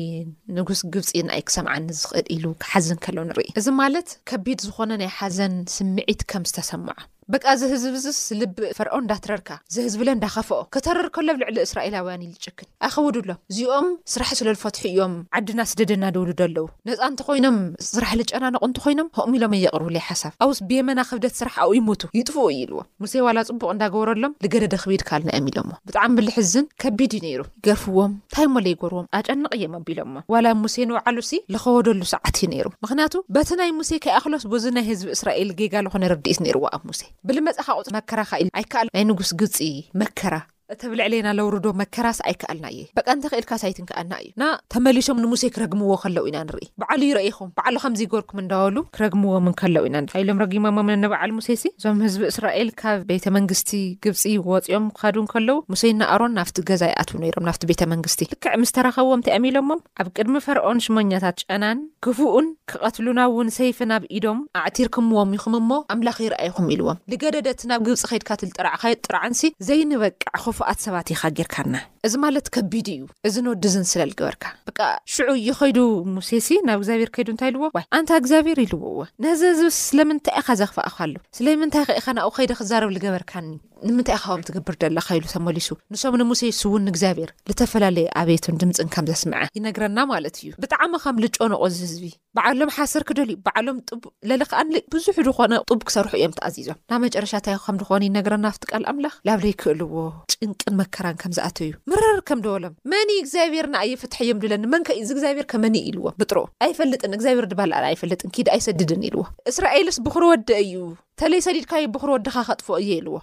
ንጉስ 0.58 0.82
ግብፂ 0.94 1.10
ንይ 1.30 1.42
ክሰምዓንስ 1.48 1.94
ዝኽእል 2.02 2.28
ኢሉ 2.36 2.44
ክሓዝን 2.64 3.00
ከሎ 3.06 3.16
ንርኢ 3.30 3.48
እዚ 3.62 3.66
ማለት 3.82 4.08
ከቢድ 4.32 4.58
ዝኾነ 4.68 4.90
ናይ 5.02 5.10
ሓዘን 5.18 5.54
ስምዒት 5.76 6.22
ከም 6.32 6.46
ዝተሰምዖ 6.52 6.92
በቃ 7.34 7.44
ዚ 7.60 7.68
ህዝቢዚ 7.72 8.06
ስልብእ 8.26 8.72
ፍርዖ 8.78 8.94
እንዳትረርካ 9.02 9.50
እዘ 9.70 9.76
ህዝብለ 9.86 10.08
እንዳኸፍኦ 10.14 10.56
ክተረር 10.74 11.06
ከሎም 11.14 11.36
ልዕሊ 11.42 11.58
እስራኤላውያን 11.66 12.24
ዩልጭክን 12.24 12.66
ኣኸውዱሎም 12.86 13.38
እዚኦም 13.52 13.86
ስራሕ 14.12 14.30
ስለልፈትሑ 14.40 14.82
እዮም 14.90 15.14
ዓድና 15.38 15.60
ስደደና 15.70 16.04
ድውሉደ 16.16 16.40
ኣለዉ 16.48 16.64
ነጻ 16.88 17.00
እንተ 17.10 17.20
ኮይኖም 17.28 17.56
ስራሕ 17.92 18.10
ዝጨናነቕ 18.20 18.60
እንተ 18.70 18.76
ኾይኖም 18.86 19.06
ከቕሚ 19.16 19.32
ኢሎም 19.38 19.54
የቕርብለይ 19.62 20.04
ሓሳብ 20.08 20.34
ኣውስ 20.46 20.58
ብየመና 20.72 21.00
ክብደት 21.10 21.36
ስራሕ 21.40 21.56
ኣብኡ 21.64 21.72
ይሞቱ 21.78 22.02
ይጥፍኡ 22.18 22.44
እዩ 22.54 22.58
ኢልዎም 22.64 22.86
ሙሴ 23.04 23.14
ዋላ 23.28 23.38
ጽቡቕ 23.50 23.66
እንዳገብረሎም 23.76 24.34
ዝገደደ 24.46 24.74
ኽቢድ 24.84 25.04
ካልና 25.12 25.32
እዮም 25.38 25.48
ኢሎሞ 25.54 25.72
ብጣዕሚ 25.88 26.12
ብልሕዝን 26.20 26.68
ከቢድ 26.84 27.10
እዩ 27.20 27.24
ነይሩ 27.28 27.40
ይገርፍዎም 27.62 28.12
እንታይ 28.24 28.46
ሞለ 28.56 28.68
ይገርዎም 28.76 29.08
ኣጨንቕ 29.20 29.50
እዮም 29.60 29.74
ኣቢሎሞ 29.80 30.14
ዋላ 30.36 30.46
ሙሴ 30.66 30.76
ንባዓሉሲ 30.92 31.32
ዝኸወደሉ 31.56 32.02
ሰዓት 32.14 32.34
እዩ 32.42 32.48
ነይሩ 32.56 32.68
ምኽንያቱ 32.84 33.16
በቲ 33.38 33.50
ናይ 33.62 33.72
ሙሴ 33.80 33.90
ከይኣኽሎስ 34.06 34.46
ቦዚ 34.54 34.66
ናይ 34.78 34.86
ህዝቢ 34.92 35.08
እስራኤል 35.18 35.50
ጌጋልኾነ 35.62 36.04
ርዲኢት 36.14 36.40
ነይሩዋ 36.46 36.68
ኣብ 36.76 36.84
ሙሴ 36.92 37.02
ብልመጽእኻቁፅ 37.28 37.88
መከራ 37.96 38.20
ኸ 38.28 38.38
እል 38.42 38.48
ኣይከኣል 38.60 38.88
ናይ 38.94 39.04
ንጉስ 39.10 39.30
ግፂ 39.40 39.56
መከራ 40.00 40.34
እተብልዕልና 40.72 41.28
ለውርዶ 41.38 41.66
መከራስ 41.80 42.18
ኣይከኣልና 42.28 42.66
እየ 42.74 42.82
በቀንቲ 42.98 43.24
ክኤልካ 43.32 43.52
ሳይትን 43.62 43.86
ከኣልና 43.88 44.14
እዩ 44.22 44.30
ና 44.42 44.46
ተመሊሶም 44.74 45.18
ንሙሴ 45.22 45.42
ክረግምዎ 45.56 45.90
ከለው 46.02 46.24
ኢና 46.28 46.38
ንርኢ 46.48 46.66
በዓሉ 46.82 47.00
ይረአይኹም 47.10 47.50
በዓሉ 47.58 47.76
ከምዚ 47.84 48.00
ገበርኩም 48.10 48.38
እንዳባሉ 48.44 48.76
ክረግምዎምን 48.96 49.54
ከለው 49.62 49.84
ኢና 49.88 49.96
ኢሎም 50.22 50.40
ረጊሞም 50.44 50.78
ንበዓል 51.02 51.32
ሙሴ 51.38 51.48
ሲ 51.62 51.70
እዞም 51.78 51.98
ህዝቢ 52.06 52.22
እስራኤል 52.32 52.70
ካብ 52.82 53.00
ቤተ 53.10 53.26
መንግስቲ 53.36 53.72
ግብፂ 54.06 54.22
ወፂኦም 54.52 54.86
ካዱን 55.00 55.26
ከለው 55.32 55.58
ሙሴይ 55.74 55.94
ንኣሮን 56.00 56.34
ናፍቲ 56.38 56.56
ገዛ 56.70 56.82
ይኣትቡ 56.92 57.16
ሮም 57.36 57.46
ናፍቲ 57.50 57.62
ቤተ 57.72 57.82
መንግስቲ 57.92 58.20
ልክዕ 58.32 58.54
ምስ 58.62 58.72
ተረኸብዎም 58.78 59.22
ቲኣሚ 59.28 59.44
ኢሎሞም 59.52 59.80
ኣብ 60.02 60.06
ቅድሚ 60.18 60.34
ፈርዖን 60.46 60.82
ሽመኛታት 60.86 61.36
ጨናን 61.44 61.78
ክፉኡን 62.04 62.46
ክቐትሉና 62.70 63.20
እውን 63.32 63.48
ሰይፍናብ 63.58 64.02
ኢዶም 64.16 64.40
ኣዕቲርክምዎም 64.62 65.30
ይኹም 65.38 65.54
ሞ 65.70 65.80
ኣምላኽ 65.94 66.18
ይረኣይኹም 66.26 66.66
ኢልዎም 66.74 66.98
ንገደደት 67.12 67.60
ናብ 67.70 67.80
ግብፂ 67.88 68.02
ከይድካትልጥዕ 68.10 68.66
ከድ 68.82 68.98
ጥራዓንሲ 69.06 69.46
ዘይንበቅዕ 69.68 70.18
ክፉ 70.44 70.58
ኣት 70.70 70.80
ሰባት 70.86 71.08
ኢካ 71.14 71.22
ጌርካና 71.38 71.74
እዚ 72.06 72.14
ማለት 72.24 72.46
ከቢድ 72.54 72.88
እዩ 72.94 73.00
እዚ 73.28 73.34
ንወዲዝንስለ 73.46 74.02
ዝገበርካ 74.10 74.44
ብ 74.68 74.72
ሽዑ 75.14 75.28
ይ 75.46 75.50
ኸይዱ 75.60 75.78
ሙሴሲ 76.16 76.48
ናብ 76.68 76.78
እግዚኣብሔር 76.80 77.10
ከይዱ 77.16 77.28
እንታይ 77.34 77.50
ልዎ 77.56 77.62
ይ 77.80 77.84
ኣንታ 77.98 78.10
እግዚኣብሄር 78.22 78.58
ይልዎዎ 78.64 78.96
ነዚ 79.26 79.40
ዝብ 79.60 79.70
ስለምንታይ 79.84 80.36
ኢኻ 80.42 80.48
ዘ 80.60 80.70
ክፋኣቕካሉ 80.72 81.12
ስለምንታይ 81.38 81.84
ከኢኻ 81.90 82.06
ናብብ 82.18 82.32
ኸይደ 82.38 82.50
ክዛረብ 82.60 82.90
ዝገበርካኒ 82.96 83.46
ንምንታይ 83.88 84.16
ኻቦም 84.24 84.42
ትግብር 84.48 84.74
ደለካ 84.82 85.08
ኢሉ 85.18 85.24
ተመሊሱ 85.34 85.68
ንሶም 85.92 86.14
ንሙሴ 86.20 86.42
ስውእግዚኣብሔር 86.60 87.30
ዝተፈላለየ 87.50 88.06
ኣብየቶን 88.20 88.58
ድምፅን 88.62 88.88
ከም 88.94 89.04
ዘስምዐ 89.10 89.40
ይነግረና 89.56 89.98
ማለት 90.12 90.36
እዩ 90.40 90.50
ብጣዕሚ 90.64 90.92
ከም 91.04 91.16
ዝጮነቆ 91.24 91.62
ዝ 91.76 91.80
ህዝቢ 91.86 92.04
በዓሎም 92.36 92.70
ሓሰር 92.76 93.02
ክደል 93.08 93.30
ዩ 93.34 93.36
በዓሎም 93.46 93.78
ጡቡ 93.90 94.02
ለለክኣን 94.30 94.70
ብዙሕ 94.94 95.16
ዝኮነ 95.28 95.54
ጡቡ 95.70 95.80
ክሰርሑ 95.88 96.12
እዮም 96.20 96.34
ተኣዚዞም 96.40 96.78
ናብ 96.92 97.00
መጨረሻንታይ 97.06 97.56
ከም 97.66 97.76
ዝኮኑ 97.82 98.02
ይነግረናፍቲ 98.08 98.62
ቃል 98.72 98.86
ኣምላኽ 98.92 99.16
ላብ 99.28 99.42
ለይ 99.46 99.54
ክእልዎ 99.62 99.94
ጭንቅን 100.34 100.76
መከራን 100.80 101.16
ከም 101.22 101.34
ዝኣተ 101.38 101.58
እዩ 101.68 101.72
ምር 101.92 102.04
ከም 102.30 102.40
ደበሎም 102.46 102.74
መኒ 102.94 103.10
እግዚኣብሔርና 103.22 103.76
ኣየፍትሐ 103.84 104.18
ዮም 104.30 104.40
ድለኒ 104.44 104.64
መንከዩ 104.76 105.02
ዚ 105.10 105.12
እግዚኣብሔር 105.16 105.46
ከመኒ 105.54 105.76
ኢልዎም 105.90 106.16
ብጥሩ 106.22 106.38
ኣይፈልጥን 106.66 107.14
እግዚኣብሄር 107.18 107.46
ድበልኣ 107.52 107.80
ኣይፈልጥን 107.92 108.32
ደ 108.46 108.50
ኣይሰድድን 108.56 109.02
ኢልዎ 109.10 109.22
እስራኤልስ 109.52 109.96
ብክሪ 110.06 110.24
ወደ 110.32 110.50
እዩ 110.64 110.74
ተለይ 111.20 111.40
ሰዲድካዩ 111.44 111.84
ብክሪ 111.94 112.10
ወድካ 112.14 112.34
ከጥፎ 112.48 112.68
እየ 112.82 112.90
ኢልዎ 113.00 113.16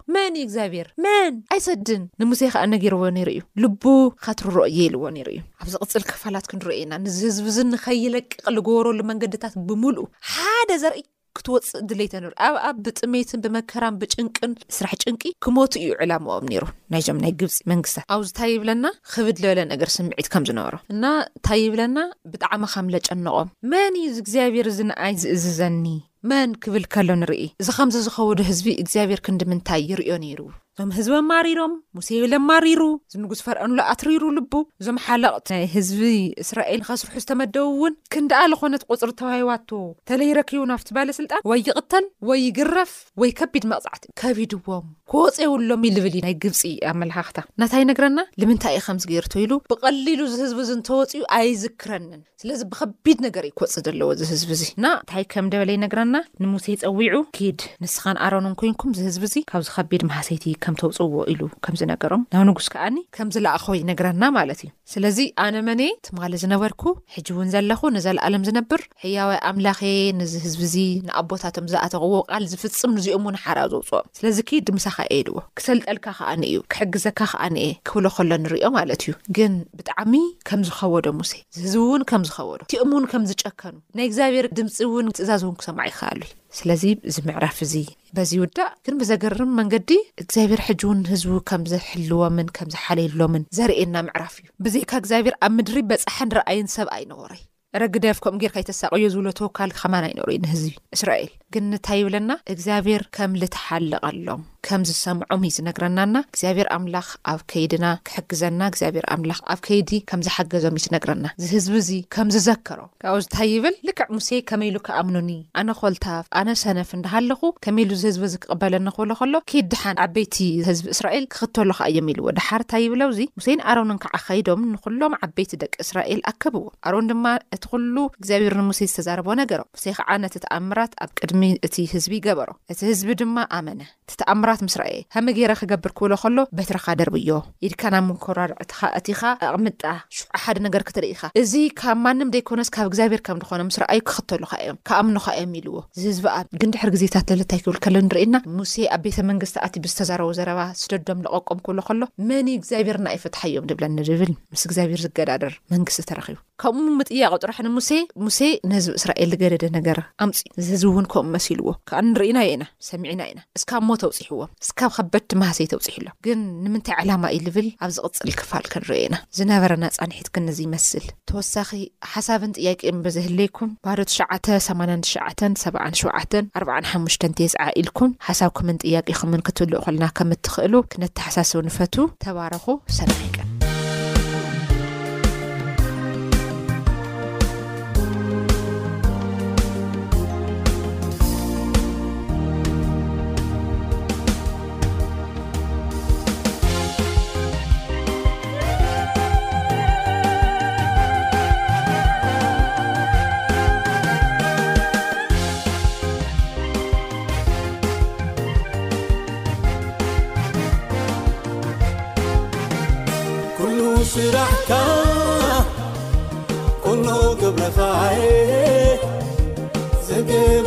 እግዚብሔር 0.50 0.88
መን 1.06 1.34
ኣይሰድን 1.56 2.04
ንሙሴ 2.22 2.42
ከኣ 2.54 2.62
ነገርዎ 2.76 3.02
ነይሩ 3.18 3.28
እዩ 3.36 3.42
ልቡ 3.64 3.84
ካትርርኦ 4.26 4.64
የኢልዎ 4.78 5.04
ነይሩ 5.18 5.28
እዩ 5.34 5.42
ኣብ 5.62 5.68
ዚ 5.74 5.76
ቅፅል 5.94 6.04
ክፋላት 6.10 6.46
ክንርአዩና 6.52 6.94
ንዝህዝቢእዝ 7.06 7.58
ንኸይለቅቕ 7.74 8.32
ዝገበረሉ 8.58 9.00
መንገድታት 9.12 9.56
ብምሉእ 9.68 10.08
ሓደ 10.34 10.70
ዘርኢ 10.84 11.02
ክትወፅእ 11.38 11.76
እድለተ 11.82 12.14
ንሪ 12.24 12.32
ኣብኣ 12.48 12.64
ብጥሜይትን 12.86 13.42
ብመከራን 13.44 13.98
ብጭንቅን 14.02 14.54
ስራሕ 14.78 14.94
ጭንቂ 15.04 15.22
ክመቱ 15.46 15.74
እዩ 15.84 15.90
ዕላምኦም 16.06 16.48
ነይሩ 16.54 16.64
ናይዞም 16.94 17.20
ናይ 17.26 17.34
ግብፂ 17.42 17.58
መንግስትታት 17.74 18.06
ኣብዚ 18.16 18.30
ታይ 18.40 18.52
ይብለና 18.56 18.86
ክብድ 19.14 19.38
ለበለ 19.44 19.62
ነገር 19.74 19.92
ስምዒት 19.98 20.30
ከም 20.36 20.46
ዝነበሮ 20.50 20.76
እና 20.96 21.06
እንታይ 21.38 21.62
ይብለና 21.68 21.98
ብጣዕሚ 22.34 22.64
ከም 22.76 22.90
ለጨነቖም 22.96 23.52
መን 23.74 23.98
እዩ 24.02 24.10
እግዚኣብሔር 24.26 24.70
እዚ 24.74 24.80
ንኣይ 24.92 25.14
ዝእዝዘኒ 25.24 25.86
መን 26.30 26.52
ክብል 26.64 26.86
ከሎ 26.94 27.10
ንርኢ 27.20 27.44
እዚ 27.62 27.68
ከምዘ 27.76 27.96
ዝኸውዱ 28.06 28.40
ህዝቢ 28.50 28.66
እግዚኣብሔር 28.82 29.20
ክንዲምንታይ 29.26 29.82
ይርዮ 29.90 30.10
ነይሩ 30.24 30.40
እቶም 30.80 30.92
ህዝበማ 30.98 31.32
ሪሮም 31.46 31.72
ሙሴ 31.96 32.10
ብለማ 32.24 32.50
ሪሩ 32.66 32.82
ዝንጉስ 33.14 33.40
ፈርአኑሉ 33.46 33.80
ኣትሪሩ 33.94 34.22
ልቡ 34.36 34.54
እዞም 34.82 34.98
ሓለቕቲ 35.06 35.48
ናይ 35.54 35.64
ህዝቢ 35.74 36.02
እስራኤል 36.44 36.80
ንኸስርሑ 36.84 37.16
ዝተመደውእውን 37.24 37.94
ክንዳኣ 38.14 38.44
ዝኮነት 38.52 38.84
ቁፅሪ 38.94 39.10
ተባሂዋቶ 39.22 39.72
ተለይረኪቡ 40.12 40.62
ናፍቲ 40.72 40.90
ባለስልጣን 40.98 41.44
ወይ 41.52 41.60
ይቕተል 41.70 42.06
ወይ 42.30 42.40
ይግረፍ 42.48 42.94
ወይ 43.24 43.32
ከቢድ 43.40 43.66
መቕፃዕትኡ 43.72 44.10
ከቢድዎም 44.22 44.88
ክወፅ 45.14 45.38
የውሎም 45.44 45.84
ዩዝብል 45.90 46.16
ናይ 46.28 46.36
ግብፂ 46.46 46.62
ኣብ 46.92 46.96
መላክታ 47.04 47.38
ናታይ 47.64 47.84
ነገረና 47.92 48.20
ንምንታይ 48.42 48.76
እዩ 48.80 48.86
ከምዚገርቶ 48.88 49.34
ኢሉ 49.44 49.54
ብቐሊሉ 49.74 50.22
ዝህዝቢ 50.36 50.62
እንተወፅኡ 50.78 51.22
ኣይዝክረኒን 51.40 52.24
ስለዚ 52.44 52.60
ብከቢድ 52.72 53.18
ነገር 53.28 53.44
ይክፅ 53.52 53.72
ዘለዎ 53.88 54.10
ዝህዝብ 54.24 54.50
እዚ 54.58 54.64
ና 54.86 54.94
እንታይ 55.02 55.24
ከም 55.36 55.50
ደበለይ 55.56 55.80
ነግረና 55.86 56.16
ንሙሴ 56.46 56.68
ፀዊዑ 56.86 57.16
ኪድ 57.40 57.60
ንስኻን 57.86 58.22
ኣረኑን 58.28 58.58
ኮይንኩም 58.64 58.94
ህዝ 59.10 59.36
ካብዚ 59.52 59.68
ከቢድ 59.76 60.02
ማህሰይቲ 60.12 60.44
ይካል 60.54 60.68
ከ 60.70 60.72
ተውፅውዎ 60.80 61.22
ኢሉ 61.32 61.42
ከምዝነገሮም 61.66 62.22
ናብ 62.34 62.42
ንጉስ 62.48 62.68
ከዓኒ 62.74 62.96
ከምዝለኣኸወ 63.16 63.74
ነገረና 63.90 64.24
ማለት 64.38 64.60
እዩ 64.64 64.70
ስለዚ 64.94 65.18
ኣነ 65.46 65.56
መነ 65.68 65.82
ትማሊ 66.08 66.34
ዝነበርኩ 66.44 66.84
ሕጂ 67.14 67.28
እውን 67.34 67.48
ዘለኹ 67.54 67.82
ንዘለኣለም 67.96 68.44
ዝነብር 68.48 68.82
ሕያዋይ 69.04 69.40
ኣምላኸ 69.50 69.80
ንዚ 70.20 70.34
ህዝብእዚ 70.46 70.76
ንኣቦታቶም 71.08 71.66
ዝኣተቅዎ 71.72 72.14
ቃል 72.32 72.44
ዝፍፅም 72.52 72.92
ንዚኦም 72.98 73.26
ውን 73.30 73.38
ሓር 73.44 73.58
ዘውፅኦም 73.74 74.08
ስለዚ 74.20 74.38
ከድ 74.50 74.64
ድምሳኻ 74.70 74.98
ኤድዎ 75.18 75.36
ክሰልጠልካ 75.60 76.06
ከዓኒ 76.20 76.42
እዩ 76.52 76.60
ክሕግዘካ 76.74 77.20
ከዓ 77.32 77.42
ኒአ 77.56 77.70
ክህብሎ 77.90 78.06
ከሎ 78.18 78.32
ንሪዮ 78.44 78.66
ማለት 78.78 79.02
እዩ 79.06 79.14
ግን 79.38 79.54
ብጣዕሚ 79.80 80.14
ከም 80.50 80.62
ዝኸወዶ 80.70 81.06
ሙሴ 81.22 81.34
ዝህዝቢ 81.58 81.78
እውን 81.86 82.02
ከም 82.12 82.24
ዝኸወ 82.30 82.54
ዶ 82.60 82.70
ቲኦም 82.74 82.92
ውን 82.98 83.08
ከም 83.14 83.26
ዝጨከኑ 83.32 83.76
ናይ 84.00 84.08
እግዚኣብሔር 84.12 84.48
ድምፂ 84.60 84.78
እውን 84.90 85.12
ትእዛዝ 85.20 85.42
እውን 85.48 85.58
ክሰማዕ 85.62 85.88
ኢካኣሉ 85.94 86.22
ዩ 86.30 86.39
ስለዚ 86.58 86.84
እዚ 87.10 87.18
ምዕራፍ 87.28 87.58
እዚ 87.66 87.74
በዚ 88.18 88.32
ውዳእ 88.44 88.72
ግን 88.86 88.96
ብዘገርም 89.02 89.52
መንገዲ 89.60 89.90
እግዚኣብሔር 90.22 90.62
ሕጂእውን 90.68 91.02
ህዝቡ 91.12 91.32
ከም 91.52 91.64
ዝሕልዎምን 91.74 92.50
ከም 92.58 92.72
ዝሓለየሎምን 92.76 93.46
ዘርእየና 93.58 93.96
ምዕራፍ 94.08 94.36
እዩ 94.42 94.48
ብዘይካ 94.68 94.92
እግዚኣብሔር 95.04 95.36
ኣብ 95.48 95.52
ምድሪ 95.60 95.76
በፀሓ 95.92 96.18
ንረኣይን 96.32 96.68
ሰብ 96.78 96.88
ኣይነበሮ 96.98 97.32
ይ 97.40 97.44
ረግደፍ 97.82 98.18
ከምኡ 98.24 98.40
ጌር 98.42 98.52
ካይተሳቀዮ 98.54 99.04
ዝብሎ 99.14 99.28
ትወካል 99.40 99.72
ከማና 99.80 100.06
ይነሩ 100.12 100.26
እዩ 100.34 100.40
ንህዝቢ 100.46 100.72
እስራኤል 100.96 101.30
ግን 101.54 101.64
ንታይ 101.74 101.98
ይብለና 102.02 102.32
እግዚኣብሔር 102.54 103.02
ከም 103.16 103.32
ልትሓልቀሎም 103.42 104.42
ከም 104.68 104.82
ዝሰምዖም 104.90 105.44
እዩ 105.48 105.52
ዝነግረናና 105.58 106.16
እግዚኣብሔር 106.32 106.68
ኣምላኽ 106.76 107.08
ኣብ 107.32 107.40
ከይድና 107.52 107.86
ክሕግዘና 108.08 108.60
እግዚኣብሔር 108.72 109.06
ኣምላኽ 109.14 109.40
ኣብ 109.54 109.60
ከይዲ 109.68 109.92
ከም 110.10 110.22
ዝሓገዞም 110.28 110.76
እዩ 110.80 110.84
ዝነግረና 110.86 111.26
ዚ 111.44 111.50
ህዝቢ 111.54 111.74
እዚ 111.84 111.90
ከም 112.16 112.30
ዝዘከሮ 112.36 112.82
ካብኡ 113.04 113.20
ንታይ 113.26 113.50
ይብል 113.54 113.76
ልክዕ 113.90 114.08
ሙሴ 114.18 114.30
ከመ 114.52 114.62
ኢሉ 114.70 114.78
ክኣምኑኒ 114.88 115.32
ኣነ 115.62 115.70
ኮልታፍ 115.80 116.26
ኣነሰነፍ 116.42 116.92
እንዳሃለኹ 116.98 117.42
ከመ 117.66 117.78
ኢሉ 117.86 117.92
ዚህዝቢ 118.04 118.24
እዚ 118.30 118.36
ክቕበለኒ 118.46 118.88
ክህሉ 118.98 119.14
ከሎ 119.22 119.34
ከድድሓን 119.54 120.02
ዓበይቲ 120.08 120.38
ህዝቢ 120.70 120.86
እስራኤል 120.98 121.26
ክክተሉ 121.36 121.70
ከ 121.80 121.90
ዮም 121.98 122.10
ኢሉዎ 122.16 122.34
ድሓርንታ 122.42 122.74
ይብለውእዚ 122.86 123.22
ሙሴይን 123.40 123.64
ኣሮንን 123.74 124.02
ከዓ 124.06 124.16
ኸይዶም 124.28 124.64
ንኩሎም 124.76 125.16
ዓበይቲ 125.28 125.52
ደቂ 125.66 125.74
እስራኤል 125.88 126.22
ኣከብዎ 126.34 126.66
ኣሮን 126.90 127.10
ድማ 127.14 127.26
እቲኩሉ 127.60 127.96
እግዚኣብሄር 128.22 128.56
ንሙሴ 128.64 128.80
ዝተዛረቦ 128.90 129.28
ነገሮም 129.42 129.68
ሙሴ 129.76 129.86
ከዓ 129.98 130.10
ነቲ 130.24 130.36
ተኣምራት 130.46 130.92
ኣብ 131.04 131.10
ቅድሚ 131.20 131.42
እቲ 131.68 131.76
ህዝቢ 131.94 132.14
ገበሮ 132.28 132.50
እቲ 132.72 132.80
ህዝቢ 132.92 133.10
ድማ 133.22 133.38
ኣመነ 133.58 133.82
እተኣምራት 134.14 134.60
ምስ 134.66 134.76
ረእ 134.82 134.96
ከመጌይረ 135.14 135.52
ክገብር 135.60 135.92
ክብሎ 135.98 136.14
ከሎ 136.24 136.38
በትረካ 136.58 136.86
ደርብዮ 137.00 137.30
ኢድካ 137.68 137.82
ናብ 137.94 138.06
ምኮራርዕትካ 138.10 138.80
እቲኻ 139.00 139.22
ኣቕምጣ 139.50 139.84
ሽዑ 140.18 140.26
ሓደ 140.44 140.58
ነገር 140.68 140.82
ክትርኢኻ 140.90 141.22
እዚ 141.42 141.54
ካብ 141.82 141.98
ማንም 142.06 142.32
ዘይኮነስ 142.36 142.72
ካብ 142.76 142.88
እግዚኣብሄር 142.92 143.22
ከም 143.28 143.40
ድኾነ 143.44 143.62
ምስ 143.70 143.78
ኣዩ 143.94 144.00
ክኽተሉካ 144.10 144.52
እዮም 144.64 144.80
ካኣምኖካ 144.92 145.28
እዮም 145.42 145.54
ኢልዎ 145.60 145.76
ዚህዝቢኣ 146.02 146.36
ግንድሕር 146.64 146.92
ግዜታት 146.98 147.28
ዘለታይ 147.34 147.62
ክብል 147.66 147.80
ከሎ 147.86 147.96
ንርኢና 148.08 148.36
ሙሴ 148.60 148.76
ኣብ 148.98 149.04
ቤተ 149.08 149.18
መንግስቲ 149.32 149.56
ኣ 149.68 149.70
ብዝተዛረቦ 149.86 150.30
ዘረባ 150.40 150.60
ስደዶም 150.84 151.22
ዝቐቆም 151.26 151.62
ክብሎ 151.68 151.80
ከሎ 151.90 152.02
መኒ 152.32 152.48
እግዚኣብሄርና 152.60 153.08
ኣይፈትሐ 153.16 153.42
እዮም 153.52 153.68
ድብለኒድብል 153.72 154.34
ምስ 154.56 154.64
እግዚኣብሄር 154.70 155.02
ዝገዳደር 155.08 155.56
መንግስቲ 155.76 156.02
ተረቡኡጥ 156.12 157.10
ራሕኒ 157.50 157.68
ሙሴ 157.78 157.92
ሙሴ 158.26 158.40
ንህዝብ 158.70 158.94
እስራኤል 159.00 159.30
ዝገደደ 159.34 159.66
ነገር 159.78 159.98
ኣምፂ 160.24 160.38
ዝህዝ 160.66 160.82
እውን 160.90 161.06
ከምኡ 161.14 161.32
መሲልዎ 161.36 161.70
ከ 161.90 161.92
ንርኢናዩ 162.08 162.48
ኢና 162.56 162.64
ሰሚዕና 162.90 163.22
እኢና 163.28 163.40
እስካብ 163.58 163.82
እሞ 163.84 163.90
ተውፅሕዎም 164.04 164.50
እስካብ 164.66 164.90
ከበድ 164.98 165.24
ቲመሃሰይ 165.32 165.68
ተውፂሕ 165.74 165.96
ሎም 166.06 166.16
ግን 166.26 166.40
ንምንታይ 166.64 166.96
ዓላማ 167.04 167.24
እዩ 167.36 167.42
ዝብል 167.48 167.68
ኣብ 167.86 167.92
ዝቕፅል 167.98 168.34
ክፋል 168.42 168.66
ክንርአኢና 168.74 169.16
ዝነበረና 169.40 169.84
ጻንሒት 169.98 170.28
ክንዚ 170.38 170.58
ይመስል 170.68 171.06
ተወሳኺ 171.32 171.70
ሓሳብን 172.14 172.52
ጥያቄን 172.60 172.98
ብዘህለይኩም 173.08 173.70
ባህዶ 173.88 174.00
ትሸ89ሸ77 174.10 176.52
45 176.64 177.28
ቴየስዓ 177.40 177.66
ኢልኩም 177.84 178.12
ሓሳብኩምን 178.30 178.80
ጥያቂኹምን 178.86 179.44
ክትህልእ 179.50 179.80
ኮለና 179.86 180.06
ከም 180.20 180.32
እትኽእሉ 180.38 180.74
ክነተሓሳስቡ 180.94 181.60
ንፈቱ 181.70 181.96
ተባረኹ 182.26 182.66
ሰናቅን 183.00 183.49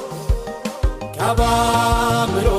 كبمر 1.17 2.58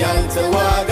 ينتود 0.00 0.91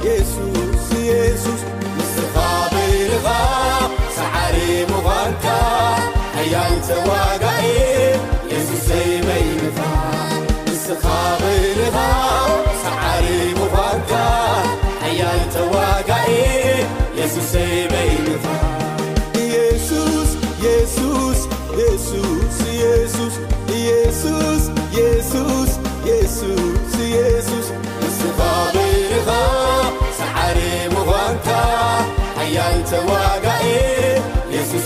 jesس 0.05 0.76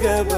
ب 0.00 0.37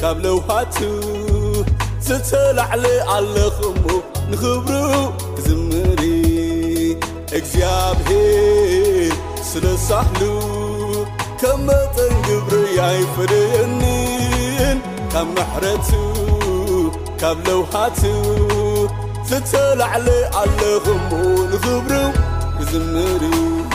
ካብ 0.00 0.16
ለውሃት 0.24 0.76
ዝተላዕለ 2.06 2.84
ኣለኽሙ 3.16 3.84
ንኽብሩ 4.30 4.70
ክዝምሪ 5.36 6.02
እግዚኣብሔር 7.38 9.14
ስለሳሉ 9.50 10.20
ከም 11.42 11.58
መጠን 11.68 12.14
ግብሪ 12.28 12.54
ያይ 12.80 13.00
ፈደየኒን 13.16 14.78
ካብ 15.12 15.28
መሕረት 15.40 15.86
ካብ 17.22 17.38
ለውሃትዩ 17.48 18.59
ልሰላዕለ 19.30 20.06
ኣለኸምبኡ 20.40 21.12
ንزብሩ 21.50 21.92
ብزንሩዩ 22.58 23.69